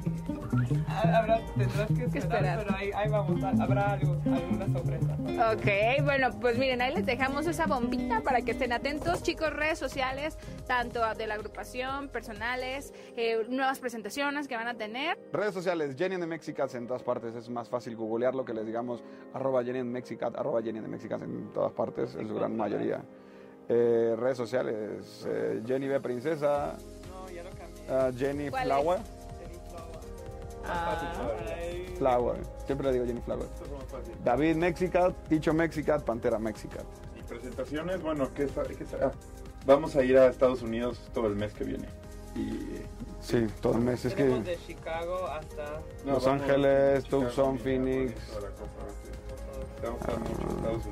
Ha- 0.97 1.19
Habrá, 1.19 1.41
tendrás 1.57 1.89
que 1.89 2.05
esperar, 2.05 2.25
esperar. 2.25 2.59
pero 2.65 2.77
ahí, 2.77 2.91
ahí 2.95 3.09
vamos, 3.11 3.43
a- 3.43 3.63
habrá 3.63 3.93
algo, 3.93 4.17
alguna 4.25 4.67
sorpresa. 4.79 5.17
Ok, 5.53 6.05
bueno, 6.05 6.31
pues 6.41 6.59
miren, 6.59 6.81
ahí 6.81 6.95
les 6.95 7.05
dejamos 7.07 7.47
esa 7.47 7.67
bombita 7.67 8.21
para 8.23 8.41
que 8.43 8.53
estén 8.53 8.73
atentos, 8.73 9.23
chicos, 9.23 9.53
redes 9.53 9.79
sociales, 9.79 10.39
tanto 10.67 11.01
de 11.15 11.27
la 11.27 11.35
agrupación, 11.35 12.09
personales, 12.09 12.93
eh, 13.17 13.45
nuevas 13.49 13.79
presentaciones 13.79 14.49
que 14.49 14.57
van 14.57 14.69
a 14.69 14.75
tener. 14.75 15.19
Redes 15.33 15.55
sociales, 15.55 15.95
Jenny 15.99 16.15
and 16.15 16.25
the 16.25 16.29
Mexicats 16.29 16.75
en 16.75 16.87
todas 16.87 17.03
partes. 17.03 17.35
Es 17.35 17.49
más 17.51 17.69
fácil 17.69 17.97
googlearlo 17.97 18.45
que 18.45 18.55
les 18.55 18.65
digamos 18.67 19.03
arroba 19.35 19.63
Jenny 19.63 19.81
and 19.81 19.91
Mexicat, 19.91 20.37
arroba 20.37 20.63
Jenny 20.63 20.79
and 20.79 20.87
the 20.87 20.91
Mexicats 20.91 21.23
en 21.23 21.53
todas 21.53 21.73
partes, 21.73 22.15
en 22.15 22.27
su 22.29 22.35
gran 22.35 22.57
mayoría. 22.57 23.03
Eh, 23.69 24.15
redes 24.17 24.37
sociales, 24.37 25.27
eh, 25.29 25.61
Jenny 25.67 25.89
B. 25.89 26.01
Princesa, 26.01 26.77
No, 27.11 27.29
ya 27.31 27.43
lo 27.43 27.51
cambié. 27.51 27.83
ah, 27.91 28.11
Jenny 28.17 28.49
¿Cuál 28.49 28.65
Flower. 28.67 28.99
Flower, 31.99 32.37
siempre 32.67 32.87
le 32.89 32.93
digo 32.95 33.07
Jenny 33.07 33.21
Flower. 33.23 33.47
David 34.25 34.57
Mexicat, 34.57 35.15
Ticho 35.29 35.53
Mexicat, 35.55 36.03
Pantera 36.05 36.39
Mexicat. 36.39 36.85
Y 37.19 37.23
presentaciones, 37.23 38.03
bueno, 38.03 38.29
¿qué, 38.35 38.47
qué 38.47 38.85
sa- 38.85 39.07
ah, 39.07 39.13
vamos 39.65 39.97
a 39.97 40.03
ir 40.05 40.19
a 40.19 40.27
Estados 40.27 40.63
Unidos 40.63 41.01
todo 41.15 41.27
el 41.29 41.37
mes 41.37 41.53
que 41.55 41.65
viene. 41.65 41.89
Y 42.35 42.83
Sí, 43.21 43.47
todo 43.61 43.73
el 43.75 43.81
mes. 43.81 44.05
Es 44.05 44.15
que 44.15 44.25
de 44.25 44.57
Chicago 44.67 45.27
hasta... 45.27 45.81
Los 46.05 46.27
Ángeles, 46.27 47.05
Tucson, 47.05 47.59
Phoenix. 47.59 48.13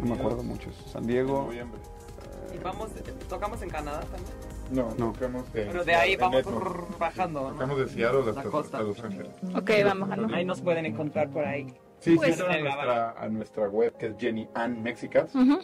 no 0.01 0.07
me 0.07 0.15
acuerdo 0.15 0.43
muchos. 0.43 0.75
San 0.91 1.03
En 1.03 1.09
Diego. 1.09 1.43
noviembre. 1.45 1.81
Y 2.55 2.59
vamos, 2.59 2.91
tocamos 3.29 3.61
en 3.63 3.71
Canadá 3.71 4.01
también. 4.01 4.54
No, 4.71 4.89
No. 4.99 5.13
de, 5.13 5.43
Pero 5.53 5.85
de 5.85 5.95
ahí 5.95 6.17
vamos 6.17 6.43
bajando. 6.99 7.49
Tocamos 7.53 7.79
de 7.79 7.89
Seattle 7.89 8.23
La 8.25 8.31
hasta, 8.31 8.43
costa. 8.45 8.79
hasta 8.79 8.89
Los 8.89 9.05
Ángeles. 9.05 9.33
ok, 9.55 9.71
vamos 9.85 10.11
a 10.11 10.37
Ahí 10.37 10.45
nos 10.45 10.61
pueden 10.61 10.87
encontrar 10.87 11.29
por 11.31 11.45
ahí. 11.45 11.67
Sí, 12.01 12.17
Pues- 12.17 12.37
sí, 12.37 12.43
a 12.43 12.59
nuestra, 12.59 13.11
a 13.13 13.29
nuestra 13.29 13.69
web 13.69 13.97
que 13.97 14.07
es 14.07 14.15
Jenny 14.19 14.49
Ann 14.55 14.83
Mexicats, 14.83 15.35
Ujú. 15.35 15.61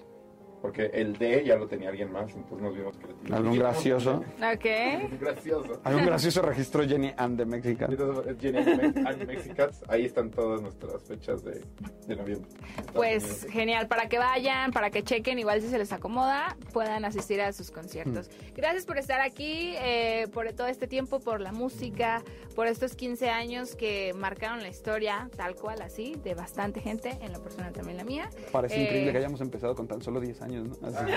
Porque 0.61 0.87
el 0.93 1.17
D 1.17 1.45
ya 1.45 1.57
lo 1.57 1.67
tenía 1.67 1.89
alguien 1.89 2.13
más, 2.13 2.31
entonces 2.35 2.61
nos 2.61 2.75
vimos 2.75 2.97
creativos. 2.99 3.31
Algún 3.33 3.59
gracioso. 3.59 4.25
Ok. 4.55 5.19
Gracioso. 5.21 5.81
Algún 5.85 6.07
gracioso 6.07 6.43
registro 6.43 6.87
Jenny 6.87 7.13
and 7.17 7.37
the 7.39 7.45
Mexican. 7.47 7.91
Entonces, 7.93 8.27
es 8.35 8.41
Jenny 8.41 8.59
Ann 8.59 9.07
Ann 9.07 9.27
Mexicats, 9.27 9.83
ahí 9.89 10.05
están 10.07 10.31
todas 10.31 10.61
nuestras 10.61 11.03
fechas 11.05 11.43
de, 11.45 11.63
de 12.07 12.17
noviembre. 12.17 12.49
Estados 12.51 12.93
Pues 12.95 13.25
Unidos. 13.25 13.47
genial, 13.53 13.89
para 13.89 14.09
que 14.09 14.19
vayan, 14.19 14.73
para 14.73 14.91
que 14.91 15.03
chequen, 15.03 15.39
igual 15.39 15.61
si 15.63 15.69
se 15.69 15.79
les 15.79 15.93
acomoda, 15.93 16.57
puedan 16.73 17.05
asistir 17.05 17.41
a 17.41 17.53
sus 17.53 17.71
conciertos. 17.71 18.31
Gracias 18.55 18.85
por 18.87 18.99
estar 18.99 19.21
aquí, 19.21 19.75
eh, 19.79 20.27
por 20.33 20.51
todo 20.53 20.67
este 20.67 20.87
tiempo, 20.87 21.21
por 21.21 21.41
la 21.41 21.53
música, 21.53 22.23
por 22.55 22.67
estos 22.67 22.97
15 22.97 23.31
años 23.31 23.77
que 23.77 24.13
marcaron 24.15 24.63
la 24.63 24.69
historia, 24.69 25.29
tal 25.37 25.55
cual 25.55 25.83
así, 25.83 26.17
de 26.25 26.35
bastante 26.35 26.81
gente, 26.81 27.19
en 27.23 27.33
lo 27.33 27.43
personal 27.43 27.73
también 27.73 27.97
la 27.97 28.05
mía. 28.05 28.29
Parece 28.53 28.77
Eh, 28.77 28.83
increíble 28.85 29.13
que 29.13 29.19
hayamos 29.19 29.41
empezado 29.41 29.75
con 29.75 29.87
tan 29.87 30.03
solo 30.03 30.21
10 30.21 30.43
años, 30.43 30.50
¿no? 30.53 30.75
Así. 30.87 31.13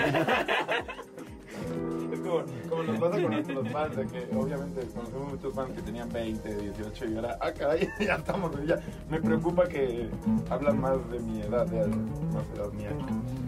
Es 2.12 2.20
como, 2.20 2.42
como 2.68 2.82
nos 2.82 2.98
pasa 3.00 3.22
con 3.22 3.30
nuestros 3.30 3.68
fans, 3.70 3.96
de 3.96 4.06
que 4.06 4.36
obviamente 4.36 4.80
conocemos 4.94 5.32
muchos 5.32 5.54
fans 5.54 5.70
que 5.74 5.82
tenían 5.82 6.08
20, 6.10 6.54
18 6.56 7.04
y 7.06 7.16
ahora, 7.16 7.38
ah, 7.40 7.52
caray, 7.52 7.88
ya 8.00 8.14
estamos, 8.16 8.50
ya 8.66 8.80
me 9.08 9.20
preocupa 9.20 9.66
que 9.68 10.08
hablan 10.50 10.80
más 10.80 11.10
de 11.10 11.18
mi 11.20 11.40
edad, 11.42 11.66
de 11.66 11.86
más 11.86 12.44
edad 12.56 12.72
mía. 12.72 12.90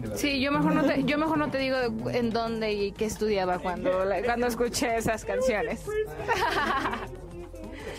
que 0.01 0.07
la 0.07 0.13
de- 0.13 0.19
Sí, 0.19 0.39
yo 0.41 0.51
mejor 0.51 0.73
no 0.75 0.83
te, 0.85 1.03
yo 1.03 1.17
mejor 1.17 1.37
no 1.37 1.49
te 1.51 1.57
digo 1.57 1.77
de- 1.77 2.17
en 2.17 2.29
dónde 2.31 2.73
y 2.73 2.91
qué 2.93 3.05
estudiaba 3.05 3.59
cuando, 3.59 4.05
la- 4.05 4.21
cuando 4.23 4.47
escuché 4.47 4.95
esas 4.97 5.23
canciones. 5.25 5.83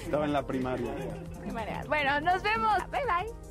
Estaba 0.05 0.25
en 0.25 0.33
la 0.33 0.47
primaria. 0.47 0.95
Manera. 1.53 1.83
Bueno, 1.87 2.21
nos 2.23 2.43
vemos. 2.43 2.77
Bye 2.91 3.01
bye. 3.05 3.48